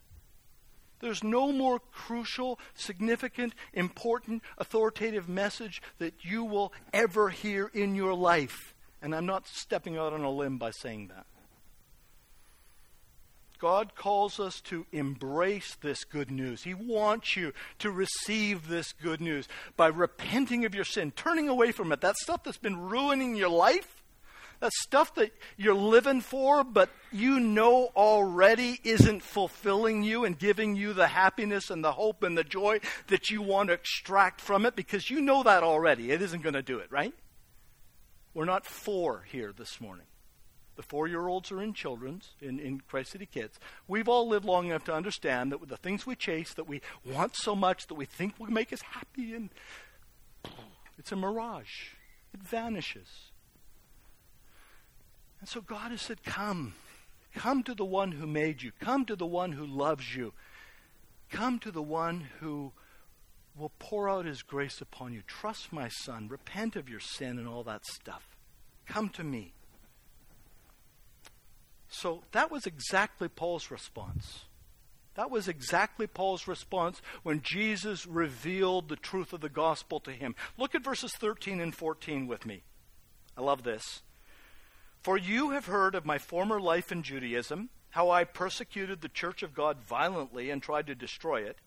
There's 1.00 1.24
no 1.24 1.52
more 1.52 1.80
crucial, 1.80 2.60
significant, 2.76 3.54
important, 3.74 4.42
authoritative 4.58 5.28
message 5.28 5.82
that 6.00 6.14
you 6.24 6.44
will 6.44 6.74
ever 6.94 7.30
hear 7.30 7.70
in 7.74 7.96
your 7.96 8.14
life. 8.14 8.73
And 9.04 9.14
I'm 9.14 9.26
not 9.26 9.48
stepping 9.48 9.98
out 9.98 10.14
on 10.14 10.22
a 10.22 10.32
limb 10.32 10.58
by 10.58 10.72
saying 10.72 11.10
that. 11.10 11.26
God 13.60 13.96
calls 13.96 14.40
us 14.40 14.62
to 14.62 14.86
embrace 14.94 15.76
this 15.82 16.06
good 16.06 16.32
news. 16.32 16.64
He 16.64 16.74
wants 16.74 17.36
you 17.36 17.54
to 17.80 17.92
receive 17.92 18.68
this 18.68 18.94
good 18.94 19.20
news 19.22 19.48
by 19.76 19.88
repenting 19.88 20.64
of 20.66 20.74
your 20.74 20.86
sin, 20.86 21.12
turning 21.12 21.50
away 21.50 21.74
from 21.74 21.92
it. 21.92 22.00
That 22.00 22.16
stuff 22.16 22.44
that's 22.44 22.58
been 22.58 22.78
ruining 22.78 23.36
your 23.36 23.50
life, 23.50 24.04
that 24.62 24.72
stuff 24.74 25.16
that 25.16 25.32
you're 25.58 25.76
living 25.76 26.22
for, 26.22 26.64
but 26.64 26.90
you 27.12 27.42
know 27.42 27.90
already 27.98 28.80
isn't 28.86 29.22
fulfilling 29.22 30.04
you 30.04 30.24
and 30.24 30.40
giving 30.40 30.78
you 30.78 30.94
the 30.94 31.08
happiness 31.08 31.70
and 31.70 31.84
the 31.84 31.92
hope 31.92 32.24
and 32.24 32.38
the 32.38 32.44
joy 32.44 32.80
that 33.08 33.30
you 33.30 33.42
want 33.42 33.68
to 33.68 33.74
extract 33.74 34.40
from 34.40 34.66
it 34.66 34.78
because 34.78 35.10
you 35.10 35.20
know 35.20 35.44
that 35.44 35.64
already. 35.64 36.12
It 36.12 36.22
isn't 36.22 36.44
going 36.44 36.54
to 36.54 36.62
do 36.62 36.80
it, 36.80 36.90
right? 36.90 37.14
We're 38.34 38.46
not 38.46 38.66
four 38.66 39.26
here 39.32 39.54
this 39.56 39.80
morning. 39.80 40.06
The 40.76 40.82
four 40.82 41.08
year 41.08 41.28
olds 41.28 41.52
are 41.52 41.62
in 41.62 41.74
children's, 41.74 42.32
in, 42.42 42.60
in 42.60 42.82
Christ 42.82 43.12
City 43.12 43.28
Kids. 43.28 43.60
We've 43.88 44.10
all 44.10 44.28
lived 44.28 44.46
long 44.46 44.68
enough 44.68 44.84
to 44.86 44.94
understand 44.94 45.52
that 45.52 45.68
the 45.68 45.78
things 45.78 46.08
we 46.08 46.16
chase, 46.16 46.54
that 46.56 46.68
we 46.68 46.82
want 47.06 47.36
so 47.36 47.56
much, 47.56 47.88
that 47.88 47.94
we 47.94 48.06
think 48.06 48.40
will 48.40 48.48
make 48.48 48.74
us 48.74 48.82
happy, 48.82 49.34
and 49.34 49.50
it's 50.98 51.12
a 51.12 51.16
mirage. 51.16 51.92
It 52.34 52.42
vanishes. 52.42 53.30
And 55.40 55.48
so 55.48 55.62
God 55.62 55.92
has 55.92 56.02
said, 56.02 56.24
Come. 56.24 56.74
Come 57.36 57.64
to 57.64 57.76
the 57.76 57.86
one 57.86 58.14
who 58.14 58.26
made 58.26 58.62
you. 58.62 58.72
Come 58.80 59.06
to 59.06 59.16
the 59.16 59.26
one 59.26 59.52
who 59.52 59.66
loves 59.66 60.16
you. 60.16 60.34
Come 61.32 61.60
to 61.60 61.72
the 61.72 61.82
one 61.82 62.28
who 62.40 62.72
will 63.58 63.72
pour 63.80 64.10
out 64.10 64.26
his 64.26 64.42
grace 64.42 64.82
upon 64.82 65.14
you. 65.14 65.22
Trust 65.28 65.72
my 65.72 65.88
son. 65.88 66.28
Repent 66.28 66.76
of 66.76 66.90
your 66.90 67.00
sin 67.00 67.38
and 67.38 67.48
all 67.48 67.64
that 67.64 67.86
stuff. 67.86 68.36
Come 68.88 69.10
to 69.10 69.24
me. 69.24 69.54
So 71.88 72.24
that 72.32 72.50
was 72.50 72.66
exactly 72.66 73.28
Paul's 73.28 73.70
response. 73.70 74.46
That 75.16 75.30
was 75.30 75.48
exactly 75.48 76.08
Paul's 76.08 76.48
response 76.48 77.02
when 77.22 77.44
Jesus 77.44 78.08
revealed 78.08 78.90
the 78.90 78.96
truth 78.96 79.32
of 79.32 79.42
the 79.42 79.50
gospel 79.50 80.00
to 80.02 80.12
him. 80.12 80.36
Look 80.58 80.74
at 80.74 80.84
verses 80.84 81.14
13 81.20 81.62
and 81.62 81.74
14 81.76 82.26
with 82.26 82.48
me. 82.48 82.64
I 83.38 83.42
love 83.42 83.64
this. 83.64 84.02
For 85.02 85.18
you 85.18 85.52
have 85.52 85.68
heard 85.68 85.94
of 85.94 86.06
my 86.06 86.18
former 86.18 86.60
life 86.60 86.92
in 86.92 87.04
Judaism, 87.04 87.70
how 87.92 88.10
I 88.10 88.24
persecuted 88.24 89.02
the 89.02 89.10
church 89.10 89.44
of 89.44 89.54
God 89.54 89.78
violently 89.88 90.50
and 90.50 90.64
tried 90.64 90.88
to 90.88 90.96
destroy 90.96 91.44
it. 91.44 91.58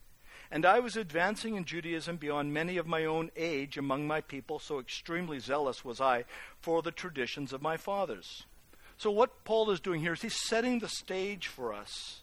And 0.50 0.64
I 0.64 0.78
was 0.78 0.96
advancing 0.96 1.56
in 1.56 1.64
Judaism 1.64 2.16
beyond 2.16 2.54
many 2.54 2.76
of 2.76 2.86
my 2.86 3.04
own 3.04 3.30
age 3.36 3.76
among 3.76 4.06
my 4.06 4.20
people, 4.20 4.58
so 4.58 4.78
extremely 4.78 5.38
zealous 5.38 5.84
was 5.84 6.00
I 6.00 6.24
for 6.60 6.82
the 6.82 6.92
traditions 6.92 7.52
of 7.52 7.62
my 7.62 7.76
fathers. 7.76 8.44
So, 8.96 9.10
what 9.10 9.44
Paul 9.44 9.70
is 9.70 9.80
doing 9.80 10.00
here 10.00 10.14
is 10.14 10.22
he's 10.22 10.48
setting 10.48 10.78
the 10.78 10.88
stage 10.88 11.48
for 11.48 11.74
us 11.74 12.22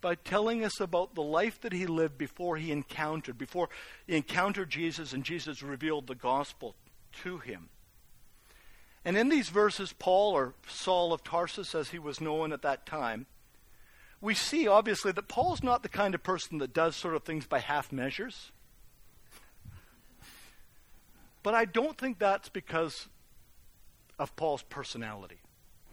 by 0.00 0.14
telling 0.14 0.64
us 0.64 0.80
about 0.80 1.14
the 1.14 1.22
life 1.22 1.60
that 1.60 1.72
he 1.72 1.86
lived 1.86 2.16
before 2.16 2.56
he 2.56 2.72
encountered, 2.72 3.36
before 3.36 3.68
he 4.06 4.16
encountered 4.16 4.70
Jesus 4.70 5.12
and 5.12 5.24
Jesus 5.24 5.62
revealed 5.62 6.06
the 6.06 6.14
gospel 6.14 6.74
to 7.22 7.38
him. 7.38 7.68
And 9.04 9.16
in 9.16 9.28
these 9.28 9.48
verses, 9.48 9.92
Paul, 9.92 10.32
or 10.32 10.54
Saul 10.68 11.12
of 11.12 11.24
Tarsus 11.24 11.74
as 11.74 11.90
he 11.90 11.98
was 11.98 12.20
known 12.20 12.52
at 12.52 12.62
that 12.62 12.86
time, 12.86 13.26
we 14.20 14.34
see 14.34 14.68
obviously 14.68 15.12
that 15.12 15.28
Paul's 15.28 15.62
not 15.62 15.82
the 15.82 15.88
kind 15.88 16.14
of 16.14 16.22
person 16.22 16.58
that 16.58 16.74
does 16.74 16.96
sort 16.96 17.14
of 17.14 17.22
things 17.22 17.46
by 17.46 17.58
half 17.58 17.90
measures. 17.90 18.52
But 21.42 21.54
I 21.54 21.64
don't 21.64 21.96
think 21.96 22.18
that's 22.18 22.50
because 22.50 23.08
of 24.18 24.36
Paul's 24.36 24.62
personality. 24.62 25.38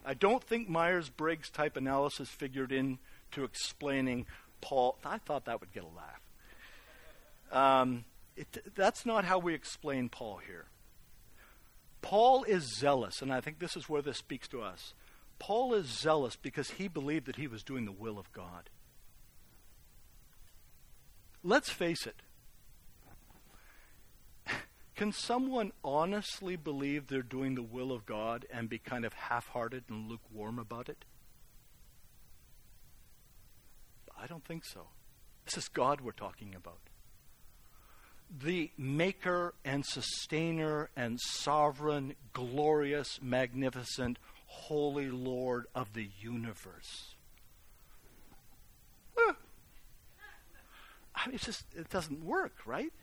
I 0.06 0.14
don't 0.14 0.44
think 0.44 0.68
Myers 0.68 1.10
Briggs 1.10 1.50
type 1.50 1.78
analysis 1.78 2.30
figured 2.30 2.72
in 2.72 3.00
to 3.32 3.44
explaining 3.44 4.26
Paul. 4.62 4.98
I 5.06 5.18
thought 5.20 5.46
that 5.46 5.62
would 5.62 5.74
get 5.74 5.84
a 5.84 5.88
laugh. 5.88 7.82
Um, 7.82 8.04
it, 8.36 8.76
that's 8.76 9.06
not 9.06 9.26
how 9.26 9.40
we 9.40 9.54
explain 9.54 10.10
Paul 10.10 10.42
here. 10.46 10.66
Paul 12.02 12.44
is 12.44 12.78
zealous, 12.78 13.22
and 13.22 13.34
I 13.34 13.42
think 13.42 13.60
this 13.60 13.76
is 13.76 13.90
where 13.90 14.02
this 14.02 14.18
speaks 14.18 14.48
to 14.50 14.62
us. 14.62 14.94
Paul 15.40 15.74
is 15.74 15.86
zealous 15.88 16.36
because 16.36 16.72
he 16.72 16.88
believed 16.88 17.28
that 17.28 17.36
he 17.36 17.48
was 17.48 17.64
doing 17.64 17.86
the 17.86 17.92
will 17.92 18.18
of 18.20 18.32
God. 18.32 18.70
let's 21.44 21.70
face 21.70 22.06
it. 22.06 22.22
Can 24.98 25.12
someone 25.12 25.72
honestly 25.84 26.56
believe 26.56 27.08
they're 27.08 27.22
doing 27.22 27.54
the 27.54 27.62
will 27.62 27.92
of 27.92 28.06
God 28.06 28.46
and 28.52 28.68
be 28.68 28.80
kind 28.80 29.06
of 29.06 29.14
half 29.14 29.48
hearted 29.50 29.84
and 29.90 30.10
lukewarm 30.10 30.58
about 30.58 30.90
it? 30.90 31.06
I 34.20 34.26
don't 34.26 34.44
think 34.44 34.66
so. 34.66 34.88
This 35.46 35.56
is 35.56 35.68
God 35.68 36.02
we're 36.02 36.12
talking 36.12 36.56
about. 36.56 36.80
The 38.30 38.72
maker 38.76 39.54
and 39.64 39.86
sustainer 39.86 40.90
and 40.98 41.20
sovereign, 41.22 42.16
glorious, 42.34 43.20
magnificent, 43.22 44.18
holy 44.48 45.10
Lord 45.10 45.66
of 45.76 45.94
the 45.94 46.10
universe. 46.20 47.16
I 51.16 51.30
mean, 51.30 51.38
just, 51.38 51.66
it 51.76 51.90
doesn't 51.90 52.24
work, 52.24 52.56
right? 52.66 52.94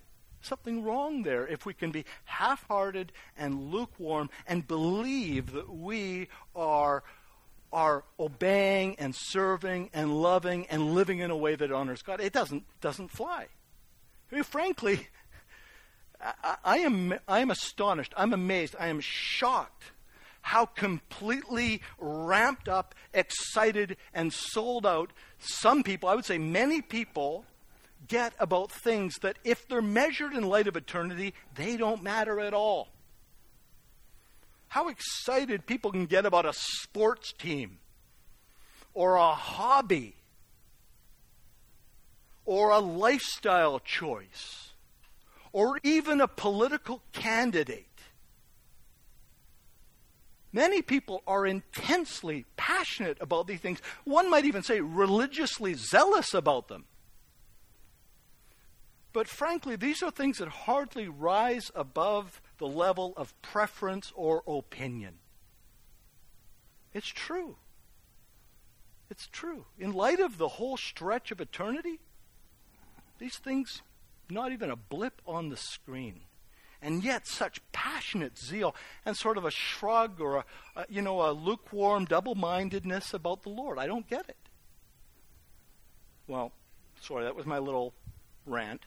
Something 0.40 0.84
wrong 0.84 1.22
there 1.22 1.46
if 1.46 1.66
we 1.66 1.74
can 1.74 1.90
be 1.90 2.04
half 2.24 2.66
hearted 2.68 3.12
and 3.36 3.72
lukewarm 3.72 4.30
and 4.46 4.66
believe 4.66 5.52
that 5.52 5.70
we 5.70 6.28
are 6.54 7.02
are 7.72 8.04
obeying 8.20 8.94
and 9.00 9.16
serving 9.16 9.90
and 9.92 10.22
loving 10.22 10.64
and 10.68 10.94
living 10.94 11.18
in 11.18 11.32
a 11.32 11.36
way 11.36 11.56
that 11.56 11.72
honors 11.72 12.02
God. 12.02 12.20
It 12.20 12.32
doesn't 12.32 12.64
doesn't 12.80 13.08
fly. 13.08 13.48
I 14.30 14.34
mean, 14.34 14.44
frankly, 14.44 15.08
I, 16.20 16.56
I 16.64 16.78
am 16.78 17.14
I 17.26 17.40
am 17.40 17.50
astonished. 17.50 18.14
I'm 18.16 18.32
amazed. 18.32 18.76
I 18.78 18.88
am 18.88 19.00
shocked 19.00 19.90
how 20.44 20.66
completely 20.66 21.80
ramped 21.98 22.68
up, 22.68 22.94
excited, 23.14 23.96
and 24.12 24.30
sold 24.30 24.86
out 24.86 25.10
some 25.38 25.82
people, 25.82 26.08
I 26.08 26.14
would 26.14 26.26
say 26.26 26.36
many 26.36 26.82
people, 26.82 27.46
get 28.08 28.34
about 28.38 28.70
things 28.70 29.14
that, 29.22 29.38
if 29.42 29.66
they're 29.66 29.80
measured 29.80 30.34
in 30.34 30.46
light 30.46 30.68
of 30.68 30.76
eternity, 30.76 31.32
they 31.54 31.78
don't 31.78 32.02
matter 32.02 32.38
at 32.40 32.52
all 32.52 32.88
how 34.68 34.88
excited 34.88 35.66
people 35.66 35.92
can 35.92 36.04
get 36.04 36.26
about 36.26 36.44
a 36.44 36.52
sports 36.52 37.32
team 37.32 37.78
or 38.92 39.14
a 39.14 39.32
hobby 39.32 40.16
or 42.44 42.70
a 42.70 42.80
lifestyle 42.80 43.78
choice 43.78 44.72
or 45.52 45.78
even 45.84 46.20
a 46.20 46.26
political 46.26 47.00
candidate. 47.12 47.93
Many 50.54 50.82
people 50.82 51.24
are 51.26 51.44
intensely 51.44 52.44
passionate 52.56 53.18
about 53.20 53.48
these 53.48 53.58
things. 53.58 53.82
One 54.04 54.30
might 54.30 54.44
even 54.44 54.62
say 54.62 54.80
religiously 54.80 55.74
zealous 55.74 56.32
about 56.32 56.68
them. 56.68 56.84
But 59.12 59.26
frankly, 59.26 59.74
these 59.74 60.00
are 60.00 60.12
things 60.12 60.38
that 60.38 60.46
hardly 60.46 61.08
rise 61.08 61.72
above 61.74 62.40
the 62.58 62.68
level 62.68 63.14
of 63.16 63.34
preference 63.42 64.12
or 64.14 64.44
opinion. 64.46 65.14
It's 66.92 67.08
true. 67.08 67.56
It's 69.10 69.26
true. 69.26 69.64
In 69.76 69.92
light 69.92 70.20
of 70.20 70.38
the 70.38 70.48
whole 70.48 70.76
stretch 70.76 71.32
of 71.32 71.40
eternity, 71.40 71.98
these 73.18 73.38
things, 73.38 73.82
not 74.30 74.52
even 74.52 74.70
a 74.70 74.76
blip 74.76 75.20
on 75.26 75.48
the 75.48 75.56
screen. 75.56 76.20
And 76.84 77.02
yet, 77.02 77.26
such 77.26 77.60
passionate 77.72 78.38
zeal 78.38 78.76
and 79.06 79.16
sort 79.16 79.38
of 79.38 79.46
a 79.46 79.50
shrug 79.50 80.20
or 80.20 80.36
a, 80.36 80.44
a 80.76 80.84
you 80.88 81.00
know, 81.00 81.28
a 81.28 81.32
lukewarm 81.32 82.04
double 82.04 82.34
mindedness 82.34 83.14
about 83.14 83.42
the 83.42 83.48
Lord. 83.48 83.78
I 83.78 83.86
don't 83.86 84.08
get 84.08 84.28
it. 84.28 84.36
Well, 86.28 86.52
sorry, 87.00 87.24
that 87.24 87.34
was 87.34 87.46
my 87.46 87.58
little 87.58 87.94
rant. 88.46 88.82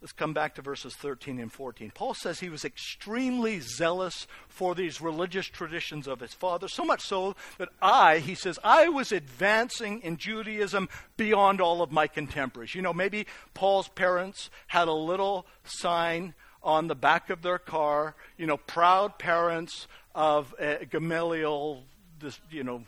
Let's 0.00 0.12
come 0.12 0.32
back 0.32 0.54
to 0.54 0.62
verses 0.62 0.94
13 0.94 1.40
and 1.40 1.52
14. 1.52 1.90
Paul 1.92 2.14
says 2.14 2.38
he 2.38 2.50
was 2.50 2.64
extremely 2.64 3.58
zealous 3.58 4.28
for 4.46 4.76
these 4.76 5.00
religious 5.00 5.46
traditions 5.46 6.06
of 6.06 6.20
his 6.20 6.32
father, 6.32 6.68
so 6.68 6.84
much 6.84 7.02
so 7.02 7.34
that 7.58 7.68
I, 7.82 8.18
he 8.18 8.36
says, 8.36 8.60
I 8.62 8.88
was 8.88 9.10
advancing 9.10 10.00
in 10.02 10.16
Judaism 10.16 10.88
beyond 11.16 11.60
all 11.60 11.82
of 11.82 11.90
my 11.90 12.06
contemporaries. 12.06 12.76
You 12.76 12.82
know, 12.82 12.94
maybe 12.94 13.26
Paul's 13.54 13.88
parents 13.88 14.50
had 14.68 14.86
a 14.86 14.92
little 14.92 15.46
sign 15.64 16.34
on 16.62 16.88
the 16.88 16.94
back 16.94 17.30
of 17.30 17.42
their 17.42 17.58
car, 17.58 18.14
you 18.36 18.46
know, 18.46 18.56
proud 18.56 19.18
parents 19.18 19.86
of 20.14 20.54
uh, 20.60 20.76
Gamaliel, 20.90 21.82
this, 22.20 22.38
you 22.50 22.64
know, 22.64 22.84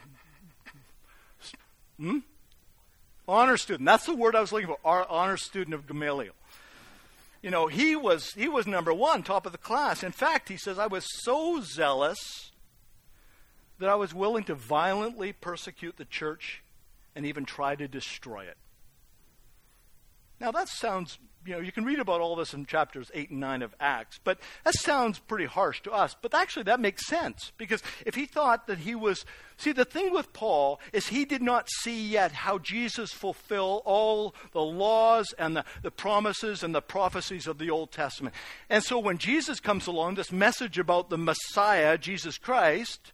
hmm? 1.99 2.19
honor 3.29 3.57
student. 3.57 3.87
That's 3.87 4.07
the 4.07 4.15
word 4.15 4.35
I 4.35 4.41
was 4.41 4.53
looking 4.53 4.69
for, 4.69 4.79
honor 4.85 5.37
student 5.37 5.75
of 5.75 5.87
Gamaliel 5.87 6.35
you 7.43 7.51
know, 7.51 7.67
he 7.67 7.97
was 7.97 8.33
he 8.35 8.49
was 8.49 8.67
number 8.67 8.93
one, 8.93 9.23
top 9.23 9.47
of 9.47 9.53
the 9.53 9.59
class. 9.59 10.03
In 10.03 10.13
fact, 10.13 10.49
he 10.49 10.57
says, 10.57 10.79
I 10.79 10.87
was 10.87 11.07
so 11.23 11.61
zealous 11.61 12.53
that 13.79 13.89
I 13.89 13.95
was 13.95 14.13
willing 14.13 14.45
to 14.45 14.55
violently 14.55 15.33
persecute 15.33 15.97
the 15.97 16.05
church 16.05 16.63
and 17.17 17.25
even 17.25 17.47
try 17.47 17.75
to 17.75 17.89
destroy 17.89 18.45
it. 18.45 18.59
Now 20.39 20.51
that 20.51 20.69
sounds 20.69 21.19
you 21.45 21.55
know, 21.55 21.61
you 21.61 21.73
can 21.73 21.85
read 21.85 21.99
about 21.99 22.21
all 22.21 22.37
this 22.37 22.53
in 22.53 22.67
chapters 22.67 23.11
8 23.15 23.31
and 23.31 23.41
9 23.41 23.63
of 23.63 23.75
Acts, 23.81 24.21
but 24.23 24.39
that 24.65 24.75
sounds 24.75 25.19
pretty 25.19 25.47
harsh 25.47 25.81
to 25.83 25.93
us. 25.93 26.15
But 26.21 26.35
actually, 26.35 26.65
that 26.65 26.81
makes 26.81 27.07
sense 27.07 27.53
because 27.57 27.83
if 28.05 28.15
he 28.15 28.27
thought 28.27 28.67
that 28.67 28.79
he 28.79 28.95
was. 28.95 29.25
See, 29.57 29.73
the 29.73 29.85
thing 29.85 30.15
with 30.15 30.33
Paul 30.33 30.81
is 30.91 31.09
he 31.09 31.27
did 31.27 31.43
not 31.43 31.69
see 31.69 32.09
yet 32.09 32.33
how 32.33 32.57
Jesus 32.57 33.13
fulfilled 33.13 33.83
all 33.85 34.35
the 34.53 34.63
laws 34.63 35.35
and 35.39 35.55
the, 35.55 35.67
the 35.83 35.91
promises 35.91 36.63
and 36.63 36.75
the 36.75 36.81
prophecies 36.81 37.47
of 37.47 37.59
the 37.59 37.69
Old 37.69 37.93
Testament. 37.93 38.35
And 38.71 38.83
so 38.83 38.99
when 38.99 39.19
Jesus 39.19 39.61
comes 39.61 39.87
along, 39.87 40.15
this 40.15 40.33
message 40.33 40.79
about 40.79 41.11
the 41.11 41.19
Messiah, 41.19 41.99
Jesus 41.99 42.39
Christ, 42.39 43.13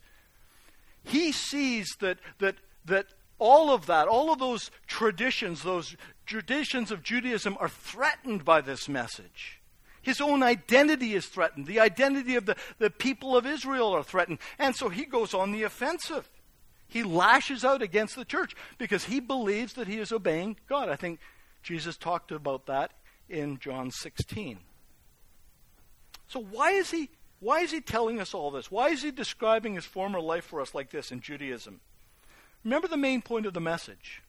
he 1.02 1.32
sees 1.32 1.96
that, 1.98 2.18
that, 2.38 2.56
that 2.84 3.06
all 3.38 3.70
of 3.70 3.86
that, 3.86 4.08
all 4.08 4.32
of 4.32 4.38
those 4.38 4.70
traditions, 4.86 5.62
those 5.62 5.96
traditions 6.26 6.90
of 6.90 7.02
Judaism 7.02 7.56
are 7.60 7.68
threatened 7.68 8.44
by 8.44 8.60
this 8.60 8.88
message. 8.88 9.60
His 10.02 10.20
own 10.20 10.42
identity 10.42 11.14
is 11.14 11.26
threatened. 11.26 11.66
The 11.66 11.80
identity 11.80 12.36
of 12.36 12.46
the, 12.46 12.56
the 12.78 12.90
people 12.90 13.36
of 13.36 13.46
Israel 13.46 13.92
are 13.92 14.04
threatened. 14.04 14.38
And 14.58 14.76
so 14.76 14.88
he 14.88 15.04
goes 15.04 15.34
on 15.34 15.50
the 15.50 15.64
offensive. 15.64 16.28
He 16.86 17.02
lashes 17.02 17.64
out 17.64 17.82
against 17.82 18.14
the 18.14 18.24
church 18.24 18.54
because 18.78 19.04
he 19.04 19.18
believes 19.18 19.72
that 19.72 19.88
he 19.88 19.98
is 19.98 20.12
obeying 20.12 20.56
God. 20.68 20.88
I 20.88 20.96
think 20.96 21.18
Jesus 21.62 21.96
talked 21.96 22.30
about 22.30 22.66
that 22.66 22.92
in 23.28 23.58
John 23.58 23.90
16. 23.90 24.58
So 26.28 26.40
why 26.40 26.70
is 26.70 26.90
he 26.90 27.10
why 27.38 27.60
is 27.60 27.70
he 27.70 27.80
telling 27.80 28.20
us 28.20 28.32
all 28.32 28.50
this? 28.50 28.70
Why 28.70 28.88
is 28.88 29.02
he 29.02 29.10
describing 29.10 29.74
his 29.74 29.84
former 29.84 30.20
life 30.20 30.44
for 30.44 30.60
us 30.60 30.74
like 30.74 30.90
this 30.90 31.12
in 31.12 31.20
Judaism? 31.20 31.80
Remember 32.64 32.88
the 32.88 32.96
main 32.96 33.20
point 33.20 33.46
of 33.46 33.52
the 33.52 33.60
message 33.60 34.22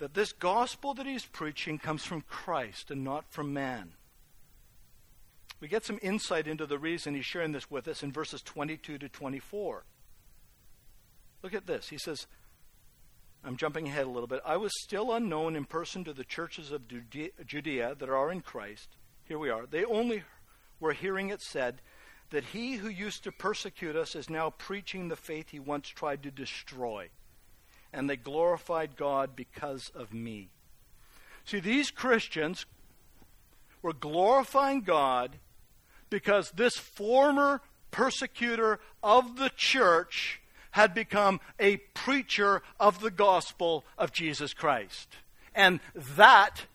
that 0.00 0.14
this 0.14 0.32
gospel 0.32 0.94
that 0.94 1.06
he's 1.06 1.26
preaching 1.26 1.78
comes 1.78 2.04
from 2.04 2.22
Christ 2.22 2.90
and 2.90 3.04
not 3.04 3.30
from 3.30 3.52
man. 3.52 3.92
We 5.60 5.68
get 5.68 5.84
some 5.84 5.98
insight 6.02 6.46
into 6.46 6.64
the 6.64 6.78
reason 6.78 7.14
he's 7.14 7.26
sharing 7.26 7.52
this 7.52 7.70
with 7.70 7.86
us 7.86 8.02
in 8.02 8.10
verses 8.10 8.40
22 8.40 8.96
to 8.96 9.08
24. 9.10 9.84
Look 11.42 11.54
at 11.54 11.66
this. 11.66 11.90
He 11.90 11.98
says, 11.98 12.26
I'm 13.44 13.56
jumping 13.56 13.88
ahead 13.88 14.06
a 14.06 14.10
little 14.10 14.26
bit. 14.26 14.40
I 14.44 14.56
was 14.56 14.72
still 14.82 15.12
unknown 15.12 15.54
in 15.54 15.66
person 15.66 16.02
to 16.04 16.14
the 16.14 16.24
churches 16.24 16.72
of 16.72 16.88
Judea 16.88 17.94
that 17.94 18.08
are 18.08 18.32
in 18.32 18.40
Christ. 18.40 18.88
Here 19.24 19.38
we 19.38 19.50
are. 19.50 19.66
They 19.66 19.84
only 19.84 20.22
were 20.80 20.94
hearing 20.94 21.28
it 21.28 21.42
said 21.42 21.82
that 22.30 22.44
he 22.44 22.76
who 22.76 22.88
used 22.88 23.24
to 23.24 23.32
persecute 23.32 23.96
us 23.96 24.14
is 24.14 24.30
now 24.30 24.48
preaching 24.48 25.08
the 25.08 25.16
faith 25.16 25.50
he 25.50 25.58
once 25.58 25.88
tried 25.88 26.22
to 26.22 26.30
destroy 26.30 27.10
and 27.92 28.08
they 28.08 28.16
glorified 28.16 28.96
God 28.96 29.34
because 29.34 29.90
of 29.94 30.12
me. 30.12 30.48
See, 31.44 31.60
these 31.60 31.90
Christians 31.90 32.66
were 33.82 33.92
glorifying 33.92 34.82
God 34.82 35.36
because 36.10 36.50
this 36.52 36.76
former 36.76 37.60
persecutor 37.90 38.78
of 39.02 39.36
the 39.36 39.50
church 39.56 40.40
had 40.72 40.94
become 40.94 41.40
a 41.58 41.78
preacher 41.94 42.62
of 42.78 43.00
the 43.00 43.10
gospel 43.10 43.84
of 43.98 44.12
Jesus 44.12 44.54
Christ. 44.54 45.08
And 45.54 45.80
that 45.94 46.66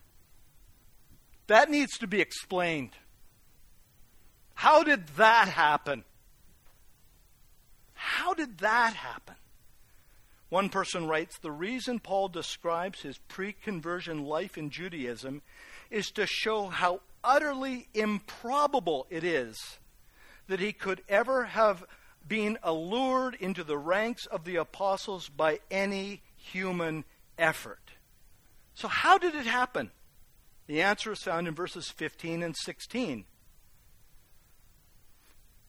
that 1.48 1.70
needs 1.70 1.98
to 2.00 2.08
be 2.08 2.22
explained. 2.22 2.92
How 4.56 4.84
did 4.84 5.08
that 5.10 5.48
happen? 5.48 6.04
How 7.94 8.34
did 8.34 8.60
that 8.60 8.94
happen? 8.94 9.36
One 10.50 10.70
person 10.70 11.08
writes 11.08 11.38
The 11.38 11.52
reason 11.52 12.00
Paul 12.00 12.30
describes 12.30 13.02
his 13.02 13.18
pre 13.18 13.54
conversion 13.54 14.26
life 14.26 14.58
in 14.58 14.70
Judaism 14.70 15.42
is 15.90 16.12
to 16.12 16.26
show 16.26 16.68
how 16.68 17.02
utterly 17.24 17.88
improbable 17.94 19.08
it 19.10 19.24
is 19.24 19.80
that 20.48 20.60
he 20.60 20.74
could 20.74 21.02
ever 21.10 21.46
have 21.46 21.84
been 22.28 22.58
allured 22.64 23.36
into 23.40 23.64
the 23.64 23.78
ranks 23.78 24.26
of 24.28 24.46
the 24.46 24.56
apostles 24.56 25.30
by 25.30 25.60
any 25.70 26.22
human 26.36 27.04
effort. 27.38 27.92
So, 28.74 28.88
how 28.88 29.18
did 29.18 29.36
it 29.36 29.46
happen? 29.46 29.92
The 30.68 30.82
answer 30.82 31.12
is 31.12 31.24
found 31.24 31.48
in 31.48 31.56
verses 31.56 31.90
15 31.90 32.42
and 32.42 32.56
16. 32.56 33.26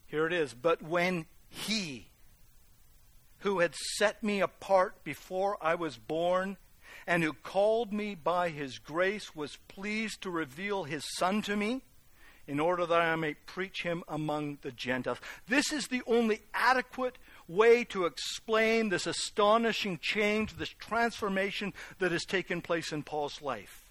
Here 0.06 0.26
it 0.26 0.32
is. 0.32 0.54
But 0.54 0.82
when 0.82 1.26
he, 1.48 2.08
who 3.46 3.60
had 3.60 3.76
set 3.76 4.24
me 4.24 4.40
apart 4.40 5.04
before 5.04 5.56
I 5.60 5.76
was 5.76 5.96
born, 5.96 6.56
and 7.06 7.22
who 7.22 7.32
called 7.32 7.92
me 7.92 8.16
by 8.16 8.48
his 8.48 8.80
grace, 8.80 9.36
was 9.36 9.60
pleased 9.68 10.20
to 10.22 10.30
reveal 10.30 10.82
his 10.82 11.04
Son 11.16 11.42
to 11.42 11.54
me, 11.54 11.82
in 12.48 12.58
order 12.58 12.84
that 12.84 13.00
I 13.00 13.14
may 13.14 13.34
preach 13.34 13.84
him 13.84 14.02
among 14.08 14.58
the 14.62 14.72
Gentiles. 14.72 15.20
This 15.46 15.72
is 15.72 15.86
the 15.86 16.02
only 16.08 16.42
adequate 16.54 17.18
way 17.46 17.84
to 17.84 18.06
explain 18.06 18.88
this 18.88 19.06
astonishing 19.06 20.00
change, 20.02 20.56
this 20.56 20.70
transformation 20.70 21.72
that 22.00 22.10
has 22.10 22.24
taken 22.24 22.60
place 22.60 22.90
in 22.90 23.04
Paul's 23.04 23.40
life. 23.40 23.84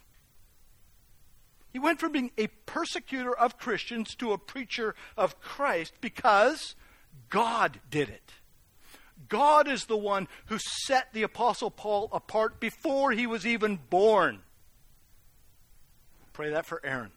He 1.72 1.78
went 1.78 1.98
from 1.98 2.12
being 2.12 2.30
a 2.36 2.48
persecutor 2.66 3.34
of 3.34 3.56
Christians 3.56 4.14
to 4.16 4.32
a 4.32 4.38
preacher 4.38 4.94
of 5.16 5.40
Christ 5.40 5.94
because 6.02 6.74
God 7.30 7.80
did 7.90 8.10
it. 8.10 8.32
God 9.28 9.68
is 9.68 9.84
the 9.84 9.96
one 9.96 10.28
who 10.46 10.58
set 10.58 11.12
the 11.12 11.22
Apostle 11.22 11.70
Paul 11.70 12.08
apart 12.12 12.60
before 12.60 13.12
he 13.12 13.26
was 13.26 13.46
even 13.46 13.78
born. 13.90 14.40
Pray 16.32 16.50
that 16.50 16.66
for 16.66 16.80
Aaron. 16.84 17.10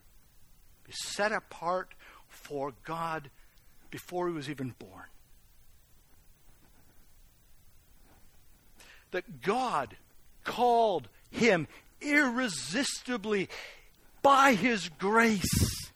Be 0.86 0.93
set 0.93 1.32
apart 1.32 1.93
for 2.28 2.74
God 2.84 3.30
before 3.91 4.28
he 4.28 4.34
was 4.34 4.49
even 4.49 4.74
born. 4.80 5.05
That 9.12 9.41
God 9.41 9.95
called 10.43 11.10
him 11.32 11.68
irresistibly 12.01 13.49
by 14.22 14.53
His 14.53 14.89
grace. 14.89 15.91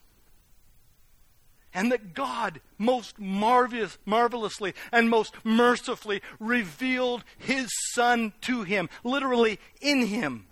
And 1.74 1.90
that 1.90 2.14
God 2.14 2.60
most 2.78 3.18
marvelous, 3.18 3.98
marvelously 4.06 4.74
and 4.92 5.10
most 5.10 5.34
mercifully 5.44 6.22
revealed 6.38 7.24
His 7.36 7.68
Son 7.94 8.32
to 8.42 8.62
him, 8.62 8.88
literally 9.02 9.58
in 9.80 10.06
him. 10.06 10.46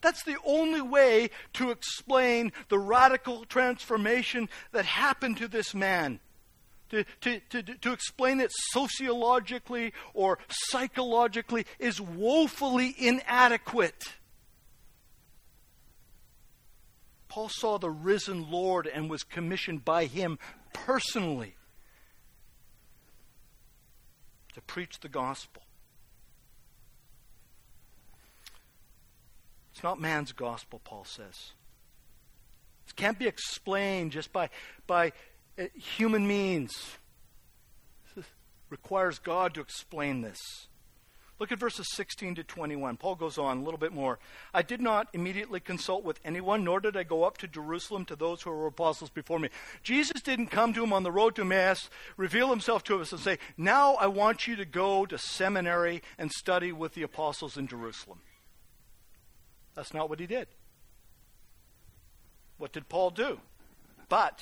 That's 0.00 0.22
the 0.22 0.36
only 0.44 0.82
way 0.82 1.30
to 1.54 1.70
explain 1.70 2.52
the 2.68 2.78
radical 2.78 3.46
transformation 3.46 4.50
that 4.72 4.84
happened 4.84 5.38
to 5.38 5.48
this 5.48 5.74
man. 5.74 6.20
To, 6.90 7.04
to, 7.22 7.40
to, 7.40 7.62
to 7.62 7.92
explain 7.92 8.40
it 8.40 8.52
sociologically 8.72 9.94
or 10.12 10.38
psychologically 10.48 11.64
is 11.78 12.00
woefully 12.00 12.94
inadequate. 12.98 14.04
Paul 17.34 17.48
saw 17.48 17.78
the 17.78 17.90
risen 17.90 18.48
Lord 18.48 18.86
and 18.86 19.10
was 19.10 19.24
commissioned 19.24 19.84
by 19.84 20.04
him 20.04 20.38
personally 20.72 21.56
to 24.52 24.60
preach 24.60 25.00
the 25.00 25.08
gospel. 25.08 25.60
It's 29.72 29.82
not 29.82 30.00
man's 30.00 30.30
gospel, 30.30 30.80
Paul 30.84 31.04
says. 31.04 31.50
It 32.86 32.94
can't 32.94 33.18
be 33.18 33.26
explained 33.26 34.12
just 34.12 34.32
by, 34.32 34.48
by 34.86 35.10
uh, 35.58 35.64
human 35.74 36.28
means. 36.28 36.72
This 38.14 38.26
requires 38.70 39.18
God 39.18 39.54
to 39.54 39.60
explain 39.60 40.20
this. 40.20 40.38
Look 41.40 41.50
at 41.50 41.58
verses 41.58 41.88
16 41.94 42.36
to 42.36 42.44
21. 42.44 42.96
Paul 42.96 43.16
goes 43.16 43.38
on 43.38 43.58
a 43.58 43.62
little 43.62 43.78
bit 43.78 43.92
more. 43.92 44.20
I 44.52 44.62
did 44.62 44.80
not 44.80 45.08
immediately 45.12 45.58
consult 45.58 46.04
with 46.04 46.20
anyone, 46.24 46.62
nor 46.62 46.78
did 46.78 46.96
I 46.96 47.02
go 47.02 47.24
up 47.24 47.38
to 47.38 47.48
Jerusalem 47.48 48.04
to 48.06 48.16
those 48.16 48.42
who 48.42 48.50
were 48.50 48.68
apostles 48.68 49.10
before 49.10 49.40
me. 49.40 49.48
Jesus 49.82 50.22
didn't 50.22 50.46
come 50.48 50.72
to 50.74 50.84
him 50.84 50.92
on 50.92 51.02
the 51.02 51.10
road 51.10 51.34
to 51.34 51.42
Emmaus, 51.42 51.90
reveal 52.16 52.50
himself 52.50 52.84
to 52.84 53.00
us, 53.00 53.10
and 53.10 53.20
say, 53.20 53.38
Now 53.56 53.94
I 53.94 54.06
want 54.06 54.46
you 54.46 54.54
to 54.56 54.64
go 54.64 55.06
to 55.06 55.18
seminary 55.18 56.02
and 56.18 56.30
study 56.30 56.70
with 56.70 56.94
the 56.94 57.02
apostles 57.02 57.56
in 57.56 57.66
Jerusalem. 57.66 58.20
That's 59.74 59.92
not 59.92 60.08
what 60.08 60.20
he 60.20 60.26
did. 60.26 60.46
What 62.58 62.72
did 62.72 62.88
Paul 62.88 63.10
do? 63.10 63.40
But 64.08 64.40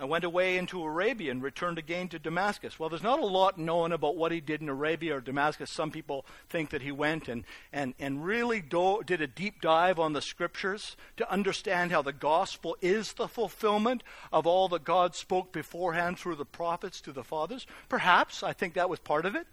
I 0.00 0.04
went 0.04 0.22
away 0.22 0.56
into 0.56 0.84
Arabia 0.84 1.32
and 1.32 1.42
returned 1.42 1.76
again 1.76 2.08
to 2.10 2.20
Damascus. 2.20 2.78
Well, 2.78 2.88
there's 2.88 3.02
not 3.02 3.18
a 3.18 3.26
lot 3.26 3.58
known 3.58 3.90
about 3.90 4.16
what 4.16 4.30
he 4.30 4.40
did 4.40 4.62
in 4.62 4.68
Arabia 4.68 5.16
or 5.16 5.20
Damascus. 5.20 5.70
Some 5.72 5.90
people 5.90 6.24
think 6.48 6.70
that 6.70 6.82
he 6.82 6.92
went 6.92 7.26
and, 7.26 7.42
and, 7.72 7.94
and 7.98 8.24
really 8.24 8.60
do, 8.60 9.02
did 9.04 9.20
a 9.20 9.26
deep 9.26 9.60
dive 9.60 9.98
on 9.98 10.12
the 10.12 10.22
scriptures 10.22 10.96
to 11.16 11.28
understand 11.28 11.90
how 11.90 12.02
the 12.02 12.12
gospel 12.12 12.76
is 12.80 13.14
the 13.14 13.26
fulfillment 13.26 14.04
of 14.32 14.46
all 14.46 14.68
that 14.68 14.84
God 14.84 15.16
spoke 15.16 15.50
beforehand 15.50 16.16
through 16.16 16.36
the 16.36 16.44
prophets 16.44 17.00
to 17.00 17.12
the 17.12 17.24
fathers. 17.24 17.66
Perhaps, 17.88 18.44
I 18.44 18.52
think 18.52 18.74
that 18.74 18.88
was 18.88 19.00
part 19.00 19.26
of 19.26 19.34
it. 19.34 19.48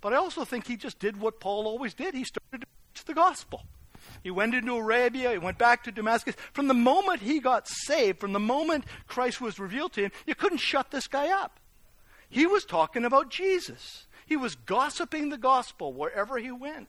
But 0.00 0.12
I 0.12 0.16
also 0.16 0.44
think 0.44 0.66
he 0.66 0.76
just 0.76 0.98
did 0.98 1.20
what 1.20 1.38
Paul 1.38 1.68
always 1.68 1.94
did. 1.94 2.14
He 2.14 2.24
started 2.24 2.62
to 2.62 2.66
preach 2.66 3.04
the 3.04 3.14
gospel. 3.14 3.62
He 4.22 4.30
went 4.30 4.54
into 4.54 4.76
Arabia. 4.76 5.32
He 5.32 5.38
went 5.38 5.58
back 5.58 5.84
to 5.84 5.92
Damascus. 5.92 6.36
From 6.52 6.68
the 6.68 6.74
moment 6.74 7.20
he 7.20 7.40
got 7.40 7.68
saved, 7.68 8.20
from 8.20 8.32
the 8.32 8.40
moment 8.40 8.84
Christ 9.06 9.40
was 9.40 9.58
revealed 9.58 9.92
to 9.94 10.02
him, 10.02 10.12
you 10.26 10.34
couldn't 10.34 10.58
shut 10.58 10.90
this 10.90 11.06
guy 11.06 11.28
up. 11.28 11.60
He 12.28 12.46
was 12.46 12.64
talking 12.64 13.04
about 13.04 13.30
Jesus. 13.30 14.06
He 14.26 14.36
was 14.36 14.54
gossiping 14.54 15.28
the 15.28 15.38
gospel 15.38 15.92
wherever 15.92 16.38
he 16.38 16.50
went. 16.50 16.88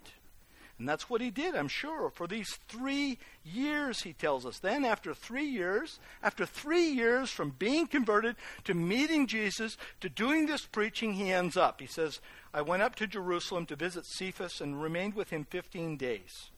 And 0.77 0.89
that's 0.89 1.09
what 1.09 1.21
he 1.21 1.29
did, 1.29 1.55
I'm 1.55 1.69
sure, 1.69 2.09
for 2.09 2.27
these 2.27 2.59
three 2.67 3.17
years, 3.45 4.01
he 4.01 4.11
tells 4.11 4.45
us. 4.45 4.59
Then, 4.59 4.83
after 4.83 5.13
three 5.13 5.45
years, 5.45 5.99
after 6.21 6.45
three 6.45 6.87
years 6.87 7.31
from 7.31 7.51
being 7.51 7.87
converted 7.87 8.35
to 8.65 8.73
meeting 8.73 9.25
Jesus 9.25 9.77
to 10.01 10.09
doing 10.09 10.47
this 10.47 10.65
preaching, 10.65 11.13
he 11.13 11.31
ends 11.31 11.55
up. 11.55 11.79
He 11.79 11.87
says, 11.87 12.19
I 12.53 12.61
went 12.61 12.83
up 12.83 12.95
to 12.95 13.07
Jerusalem 13.07 13.65
to 13.67 13.77
visit 13.77 14.05
Cephas 14.05 14.59
and 14.59 14.81
remained 14.81 15.13
with 15.13 15.29
him 15.29 15.45
15 15.49 15.95
days. 15.95 16.49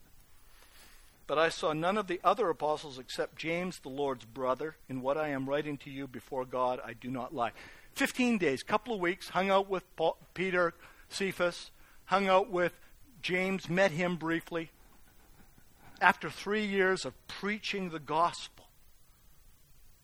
But 1.28 1.38
I 1.38 1.50
saw 1.50 1.74
none 1.74 1.98
of 1.98 2.06
the 2.06 2.20
other 2.24 2.48
apostles 2.48 2.98
except 2.98 3.36
James, 3.36 3.78
the 3.80 3.90
Lord's 3.90 4.24
brother. 4.24 4.76
In 4.88 5.02
what 5.02 5.18
I 5.18 5.28
am 5.28 5.48
writing 5.48 5.76
to 5.78 5.90
you 5.90 6.08
before 6.08 6.46
God, 6.46 6.80
I 6.84 6.94
do 6.94 7.10
not 7.10 7.34
lie. 7.34 7.52
Fifteen 7.92 8.38
days, 8.38 8.62
couple 8.62 8.94
of 8.94 9.00
weeks, 9.00 9.28
hung 9.28 9.50
out 9.50 9.68
with 9.68 9.84
Paul, 9.94 10.16
Peter, 10.32 10.72
Cephas, 11.10 11.70
hung 12.06 12.28
out 12.28 12.50
with 12.50 12.72
James, 13.20 13.68
met 13.68 13.90
him 13.90 14.16
briefly. 14.16 14.70
After 16.00 16.30
three 16.30 16.64
years 16.64 17.04
of 17.04 17.12
preaching 17.28 17.90
the 17.90 17.98
gospel, 17.98 18.64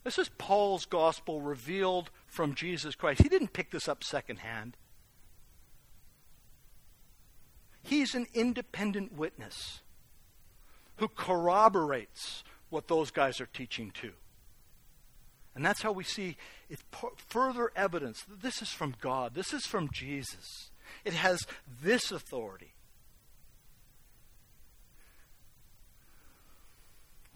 this 0.02 0.18
is 0.18 0.28
Paul's 0.28 0.84
gospel 0.84 1.40
revealed 1.40 2.10
from 2.26 2.54
Jesus 2.54 2.94
Christ. 2.94 3.22
He 3.22 3.30
didn't 3.30 3.54
pick 3.54 3.70
this 3.70 3.88
up 3.88 4.04
secondhand. 4.04 4.76
He's 7.82 8.14
an 8.14 8.26
independent 8.34 9.16
witness 9.16 9.80
who 10.96 11.08
corroborates 11.08 12.44
what 12.70 12.88
those 12.88 13.10
guys 13.10 13.40
are 13.40 13.46
teaching 13.46 13.90
too. 13.90 14.12
And 15.54 15.64
that's 15.64 15.82
how 15.82 15.92
we 15.92 16.04
see 16.04 16.36
it's 16.68 16.82
further 17.16 17.70
evidence 17.76 18.22
that 18.22 18.42
this 18.42 18.60
is 18.60 18.70
from 18.70 18.94
God. 19.00 19.34
This 19.34 19.52
is 19.52 19.66
from 19.66 19.88
Jesus. 19.92 20.70
It 21.04 21.12
has 21.12 21.46
this 21.82 22.10
authority. 22.10 22.74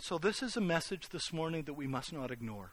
So, 0.01 0.17
this 0.17 0.43
is 0.43 0.57
a 0.57 0.61
message 0.61 1.09
this 1.09 1.33
morning 1.33 1.65
that 1.65 1.75
we 1.75 1.89
must 1.89 2.13
not 2.13 2.31
ignore. 2.31 2.73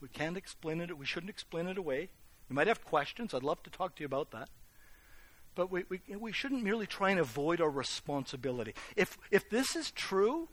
We 0.00 0.08
can't 0.08 0.36
explain 0.36 0.80
it, 0.80 0.98
we 0.98 1.06
shouldn't 1.06 1.30
explain 1.30 1.68
it 1.68 1.78
away. 1.78 2.08
You 2.48 2.56
might 2.56 2.66
have 2.66 2.84
questions. 2.84 3.32
I'd 3.32 3.44
love 3.44 3.62
to 3.62 3.70
talk 3.70 3.94
to 3.96 4.00
you 4.00 4.06
about 4.06 4.32
that. 4.32 4.48
But 5.54 5.70
we, 5.70 5.84
we, 5.88 6.00
we 6.18 6.32
shouldn't 6.32 6.62
merely 6.62 6.86
try 6.86 7.10
and 7.10 7.20
avoid 7.20 7.60
our 7.60 7.70
responsibility. 7.70 8.74
If, 8.96 9.18
if 9.30 9.50
this 9.50 9.76
is 9.76 9.90
true, 9.90 10.48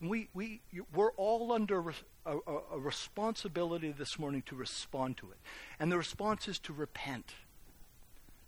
we, 0.00 0.28
we, 0.34 0.60
we're 0.94 1.12
all 1.12 1.52
under 1.52 1.90
a, 1.90 1.94
a, 2.26 2.38
a 2.72 2.78
responsibility 2.78 3.92
this 3.92 4.18
morning 4.18 4.42
to 4.46 4.56
respond 4.56 5.18
to 5.18 5.30
it. 5.30 5.38
And 5.78 5.92
the 5.92 5.98
response 5.98 6.48
is 6.48 6.58
to 6.60 6.72
repent, 6.72 7.34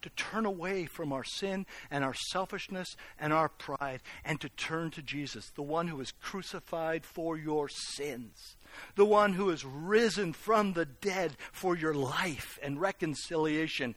to 0.03 0.11
turn 0.11 0.47
away 0.47 0.87
from 0.87 1.13
our 1.13 1.25
sin 1.25 1.67
and 1.91 2.03
our 2.03 2.15
selfishness 2.15 2.97
and 3.19 3.33
our 3.33 3.49
pride, 3.49 4.01
and 4.25 4.41
to 4.41 4.49
turn 4.49 4.91
to 4.93 5.03
Jesus, 5.03 5.51
the 5.55 5.63
one 5.63 5.89
who 5.89 6.01
is 6.01 6.13
crucified 6.23 7.05
for 7.05 7.37
your 7.37 7.69
sins, 7.69 8.57
the 8.95 9.07
one 9.07 9.35
who 9.35 9.51
is 9.51 9.65
risen 9.65 10.33
from 10.33 10.73
the 10.73 10.87
dead 10.87 11.37
for 11.53 11.77
your 11.77 11.95
life 11.95 12.59
and 12.63 12.81
reconciliation 12.81 13.95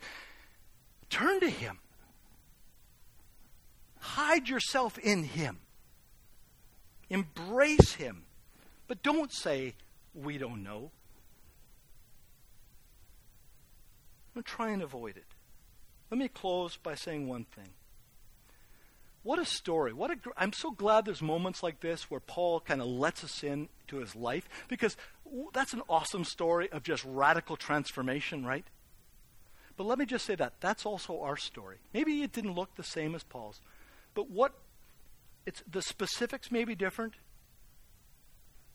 Turn 1.09 1.39
to 1.39 1.49
Him. 1.49 1.79
Hide 3.99 4.47
yourself 4.47 4.97
in 4.97 5.23
Him. 5.23 5.59
Embrace 7.09 7.93
Him. 7.93 8.23
But 8.87 9.03
don't 9.03 9.31
say, 9.31 9.75
we 10.13 10.37
don't 10.37 10.63
know. 10.63 10.91
Try 14.45 14.69
and 14.69 14.81
avoid 14.81 15.17
it. 15.17 15.25
Let 16.09 16.17
me 16.17 16.27
close 16.27 16.77
by 16.77 16.95
saying 16.95 17.27
one 17.27 17.45
thing. 17.45 17.69
What 19.23 19.37
a 19.37 19.45
story. 19.45 19.93
What 19.93 20.11
a 20.11 20.15
gr- 20.15 20.29
I'm 20.37 20.53
so 20.53 20.71
glad 20.71 21.05
there's 21.05 21.21
moments 21.21 21.61
like 21.61 21.81
this 21.81 22.09
where 22.09 22.19
Paul 22.19 22.61
kind 22.61 22.81
of 22.81 22.87
lets 22.87 23.23
us 23.23 23.43
in 23.43 23.69
to 23.87 23.97
his 23.97 24.15
life 24.15 24.47
because 24.67 24.95
that's 25.53 25.73
an 25.73 25.81
awesome 25.89 26.23
story 26.23 26.71
of 26.71 26.83
just 26.83 27.03
radical 27.05 27.57
transformation, 27.57 28.45
right? 28.45 28.65
But 29.79 29.87
let 29.87 29.97
me 29.97 30.05
just 30.05 30.25
say 30.25 30.35
that 30.35 30.55
that's 30.59 30.85
also 30.85 31.21
our 31.21 31.37
story. 31.37 31.77
Maybe 31.93 32.21
it 32.21 32.33
didn't 32.33 32.51
look 32.51 32.75
the 32.75 32.83
same 32.83 33.15
as 33.15 33.23
Paul's, 33.23 33.61
but 34.13 34.29
what 34.29 34.51
it's 35.45 35.63
the 35.71 35.81
specifics 35.81 36.51
may 36.51 36.65
be 36.65 36.75
different, 36.75 37.13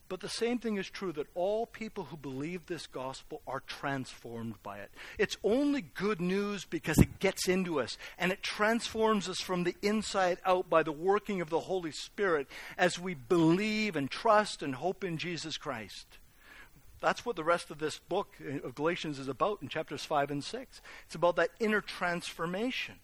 but 0.09 0.21
the 0.21 0.31
same 0.31 0.59
thing 0.59 0.79
is 0.79 0.89
true 0.89 1.13
that 1.13 1.27
all 1.35 1.67
people 1.67 2.05
who 2.05 2.17
believe 2.17 2.65
this 2.65 2.87
gospel 2.87 3.43
are 3.47 3.61
transformed 3.67 4.55
by 4.63 4.79
it. 4.79 4.91
It's 5.19 5.37
only 5.45 5.83
good 5.83 6.23
news 6.23 6.65
because 6.65 6.97
it 6.97 7.19
gets 7.19 7.49
into 7.49 7.81
us 7.81 7.99
and 8.17 8.33
it 8.33 8.43
transforms 8.43 9.29
us 9.29 9.41
from 9.41 9.65
the 9.65 9.77
inside 9.83 10.39
out 10.47 10.71
by 10.71 10.83
the 10.83 10.91
working 10.91 11.43
of 11.43 11.51
the 11.51 11.61
Holy 11.61 11.93
Spirit 11.93 12.49
as 12.79 12.99
we 12.99 13.13
believe 13.13 13.95
and 13.95 14.11
trust 14.11 14.63
and 14.63 14.77
hope 14.77 15.05
in 15.05 15.19
Jesus 15.19 15.59
Christ. 15.59 16.17
That's 17.05 17.27
what 17.27 17.37
the 17.37 17.45
rest 17.45 17.71
of 17.71 17.79
this 17.79 17.99
book 17.99 18.33
of 18.63 18.75
Galatians 18.75 19.19
is 19.19 19.29
about 19.29 19.59
in 19.61 19.69
chapters 19.69 20.07
5 20.07 20.31
and 20.31 20.43
6. 20.43 20.81
It's 21.05 21.15
about 21.15 21.37
that 21.37 21.51
inner 21.61 21.83
transformation. 21.83 22.95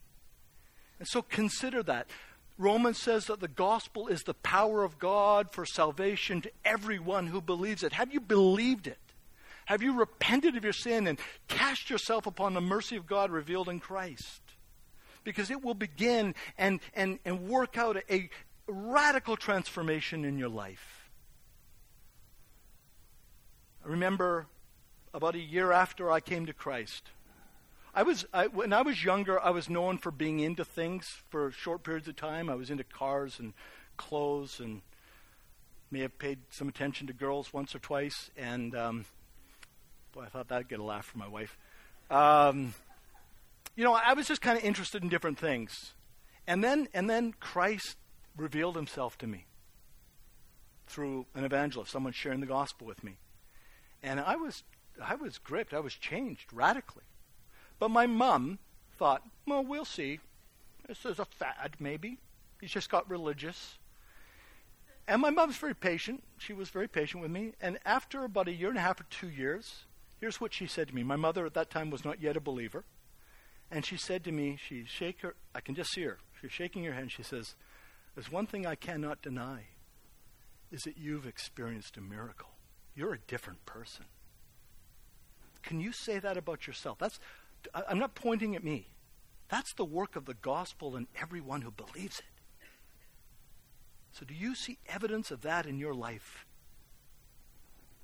And 0.99 1.07
so 1.07 1.21
consider 1.21 1.83
that. 1.83 2.09
Romans 2.57 2.97
says 2.97 3.27
that 3.27 3.41
the 3.41 3.49
gospel 3.49 4.09
is 4.09 4.23
the 4.23 4.33
power 4.33 4.85
of 4.85 4.99
God 4.99 5.51
for 5.53 5.67
salvation 5.67 6.41
to 6.41 6.51
everyone 6.65 7.27
who 7.27 7.43
believes 7.43 7.83
it. 7.83 7.93
Have 7.93 8.11
you 8.11 8.21
believed 8.21 8.87
it? 8.87 8.97
Have 9.67 9.83
you 9.83 9.93
repented 9.93 10.57
of 10.57 10.65
your 10.65 10.73
sin 10.73 11.07
and 11.07 11.19
cast 11.49 11.91
yourself 11.91 12.27
upon 12.27 12.55
the 12.55 12.63
mercy 12.63 12.97
of 12.97 13.07
God 13.07 13.31
revealed 13.31 13.69
in 13.69 13.81
Christ? 13.81 14.41
Because 15.25 15.51
it 15.51 15.63
will 15.63 15.75
begin 15.75 16.35
and, 16.57 16.81
and, 16.95 17.19
and 17.27 17.49
work 17.49 17.77
out 17.77 17.99
a, 17.99 18.15
a 18.15 18.31
radical 18.67 19.37
transformation 19.37 20.25
in 20.25 20.39
your 20.39 20.49
life. 20.49 21.00
I 23.85 23.89
remember 23.89 24.47
about 25.13 25.35
a 25.35 25.41
year 25.41 25.73
after 25.73 26.11
I 26.11 26.21
came 26.21 26.47
to 26.47 26.53
Christ, 26.53 27.11
I 27.95 28.03
was 28.03 28.25
I, 28.33 28.47
when 28.47 28.73
I 28.73 28.83
was 28.83 29.05
younger. 29.05 29.41
I 29.41 29.51
was 29.51 29.69
known 29.69 29.99
for 29.99 30.11
being 30.11 30.41
into 30.41 30.65
things 30.65 31.23
for 31.29 31.51
short 31.51 31.83
periods 31.83 32.07
of 32.07 32.17
time. 32.17 32.49
I 32.49 32.55
was 32.55 32.71
into 32.71 32.85
cars 32.85 33.41
and 33.41 33.53
clothes, 33.97 34.61
and 34.61 34.83
may 35.91 36.01
have 36.01 36.17
paid 36.19 36.39
some 36.51 36.69
attention 36.69 37.09
to 37.09 37.13
girls 37.13 37.53
once 37.53 37.75
or 37.75 37.81
twice. 37.81 38.31
And 38.37 38.77
um, 38.77 39.05
boy, 40.13 40.23
I 40.23 40.27
thought 40.27 40.49
that'd 40.49 40.69
get 40.69 40.79
a 40.79 40.85
laugh 40.85 41.07
from 41.07 41.21
my 41.21 41.29
wife. 41.29 41.59
Um, 42.11 42.75
you 43.75 43.83
know, 43.83 43.95
I 43.95 44.13
was 44.13 44.27
just 44.29 44.41
kind 44.41 44.57
of 44.57 44.65
interested 44.65 45.03
in 45.03 45.09
different 45.09 45.39
things, 45.39 45.95
and 46.47 46.63
then 46.63 46.89
and 46.95 47.11
then 47.11 47.35
Christ 47.41 47.97
revealed 48.37 48.77
Himself 48.77 49.19
to 49.19 49.27
me 49.27 49.47
through 50.87 51.27
an 51.35 51.45
evangelist, 51.45 51.91
someone 51.91 52.13
sharing 52.13 52.41
the 52.41 52.47
gospel 52.47 52.87
with 52.87 53.03
me, 53.03 53.17
and 54.03 54.21
I 54.21 54.37
was 54.37 54.63
I 55.03 55.15
was 55.15 55.39
gripped. 55.39 55.73
I 55.73 55.81
was 55.81 55.95
changed 55.95 56.53
radically. 56.53 57.05
But 57.79 57.91
my 57.91 58.07
mom 58.07 58.59
thought, 58.99 59.23
well, 59.47 59.65
we'll 59.65 59.85
see. 59.85 60.21
This 60.87 61.05
is 61.07 61.19
a 61.19 61.25
fad, 61.25 61.77
maybe. 61.79 62.19
He's 62.61 62.71
just 62.71 62.91
got 62.91 63.09
religious. 63.09 63.79
And 65.09 65.23
my 65.23 65.31
mom's 65.31 65.57
very 65.57 65.75
patient. 65.75 66.23
She 66.37 66.53
was 66.53 66.69
very 66.69 66.87
patient 66.89 67.23
with 67.23 67.31
me. 67.31 67.53
And 67.61 67.79
after 67.87 68.25
about 68.25 68.49
a 68.49 68.53
year 68.53 68.69
and 68.69 68.77
a 68.77 68.83
half 68.83 69.01
or 69.01 69.05
two 69.05 69.31
years, 69.31 69.85
here's 70.21 70.41
what 70.41 70.53
she 70.53 70.67
said 70.67 70.89
to 70.89 70.95
me. 70.95 71.03
My 71.03 71.17
mother 71.17 71.47
at 71.47 71.55
that 71.55 71.71
time 71.71 71.91
was 71.91 72.05
not 72.05 72.21
yet 72.21 72.37
a 72.37 72.41
believer. 72.41 72.85
And 73.71 73.87
she 73.87 73.97
said 73.97 74.25
to 74.25 74.33
me, 74.33 74.59
she 74.63 74.85
shake 74.85 75.23
her, 75.23 75.35
I 75.55 75.61
can 75.61 75.75
just 75.75 75.93
see 75.93 76.03
her. 76.03 76.19
She's 76.41 76.53
shaking 76.53 76.85
her 76.85 76.93
head. 76.93 77.11
She 77.11 77.23
says, 77.23 77.55
There's 78.15 78.31
one 78.31 78.47
thing 78.47 78.67
I 78.67 78.75
cannot 78.75 79.23
deny 79.23 79.69
is 80.71 80.83
that 80.83 80.99
you've 80.99 81.27
experienced 81.27 81.97
a 81.97 82.01
miracle. 82.01 82.51
You're 82.95 83.15
a 83.15 83.19
different 83.19 83.65
person. 83.67 84.05
Can 85.63 85.81
you 85.81 85.93
say 85.93 86.19
that 86.19 86.37
about 86.37 86.67
yourself? 86.67 86.99
That's 86.99 87.19
I'm 87.89 87.99
not 87.99 88.15
pointing 88.15 88.57
at 88.57 88.65
me. 88.65 88.87
That's 89.49 89.75
the 89.75 89.85
work 89.85 90.17
of 90.17 90.25
the 90.25 90.35
gospel 90.35 90.97
in 90.97 91.07
everyone 91.21 91.63
who 91.63 91.71
believes 91.71 92.19
it. 92.19 92.25
So, 94.13 94.25
do 94.25 94.35
you 94.35 94.55
see 94.55 94.79
evidence 94.89 95.31
of 95.31 95.43
that 95.43 95.67
in 95.67 95.79
your 95.79 95.95
life? 95.95 96.47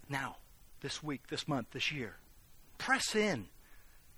Now, 0.09 0.37
this 0.81 1.03
week, 1.03 1.29
this 1.29 1.49
month, 1.49 1.71
this 1.73 1.91
year. 1.91 2.17
Press 2.79 3.15
in. 3.15 3.47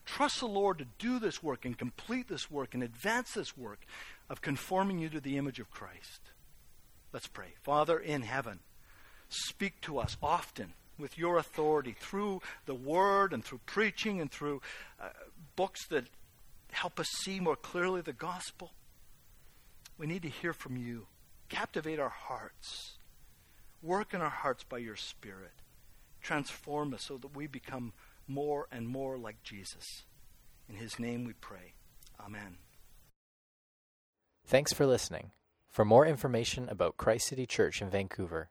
Trust 0.04 0.40
the 0.40 0.46
Lord 0.46 0.78
to 0.78 0.86
do 0.98 1.18
this 1.18 1.42
work 1.42 1.64
and 1.64 1.76
complete 1.76 2.28
this 2.28 2.50
work 2.50 2.74
and 2.74 2.82
advance 2.82 3.32
this 3.32 3.56
work 3.56 3.80
of 4.28 4.40
conforming 4.40 4.98
you 4.98 5.08
to 5.10 5.20
the 5.20 5.36
image 5.36 5.60
of 5.60 5.70
Christ. 5.70 6.20
Let's 7.12 7.26
pray. 7.26 7.54
Father 7.62 7.98
in 7.98 8.22
heaven, 8.22 8.60
speak 9.28 9.80
to 9.82 9.98
us 9.98 10.16
often 10.22 10.74
with 10.98 11.16
your 11.16 11.38
authority 11.38 11.94
through 11.98 12.42
the 12.66 12.74
word 12.74 13.32
and 13.32 13.44
through 13.44 13.60
preaching 13.66 14.20
and 14.20 14.30
through 14.30 14.60
uh, 15.00 15.08
books 15.56 15.86
that 15.88 16.04
help 16.72 16.98
us 16.98 17.08
see 17.08 17.40
more 17.40 17.56
clearly 17.56 18.00
the 18.00 18.12
gospel. 18.12 18.72
We 19.96 20.06
need 20.06 20.22
to 20.22 20.28
hear 20.28 20.52
from 20.52 20.76
you. 20.76 21.06
Captivate 21.48 21.98
our 21.98 22.08
hearts. 22.08 22.98
Work 23.82 24.12
in 24.12 24.20
our 24.20 24.28
hearts 24.28 24.64
by 24.64 24.78
your 24.78 24.96
Spirit. 24.96 25.52
Transform 26.20 26.94
us 26.94 27.04
so 27.04 27.16
that 27.16 27.34
we 27.34 27.46
become 27.46 27.92
more 28.26 28.66
and 28.70 28.88
more 28.88 29.16
like 29.16 29.42
Jesus. 29.42 30.04
In 30.68 30.76
his 30.76 30.98
name 30.98 31.24
we 31.24 31.32
pray. 31.32 31.72
Amen. 32.20 32.58
Thanks 34.44 34.72
for 34.72 34.86
listening. 34.86 35.30
For 35.68 35.84
more 35.84 36.06
information 36.06 36.68
about 36.68 36.96
Christ 36.96 37.28
City 37.28 37.46
Church 37.46 37.80
in 37.80 37.88
Vancouver, 37.88 38.50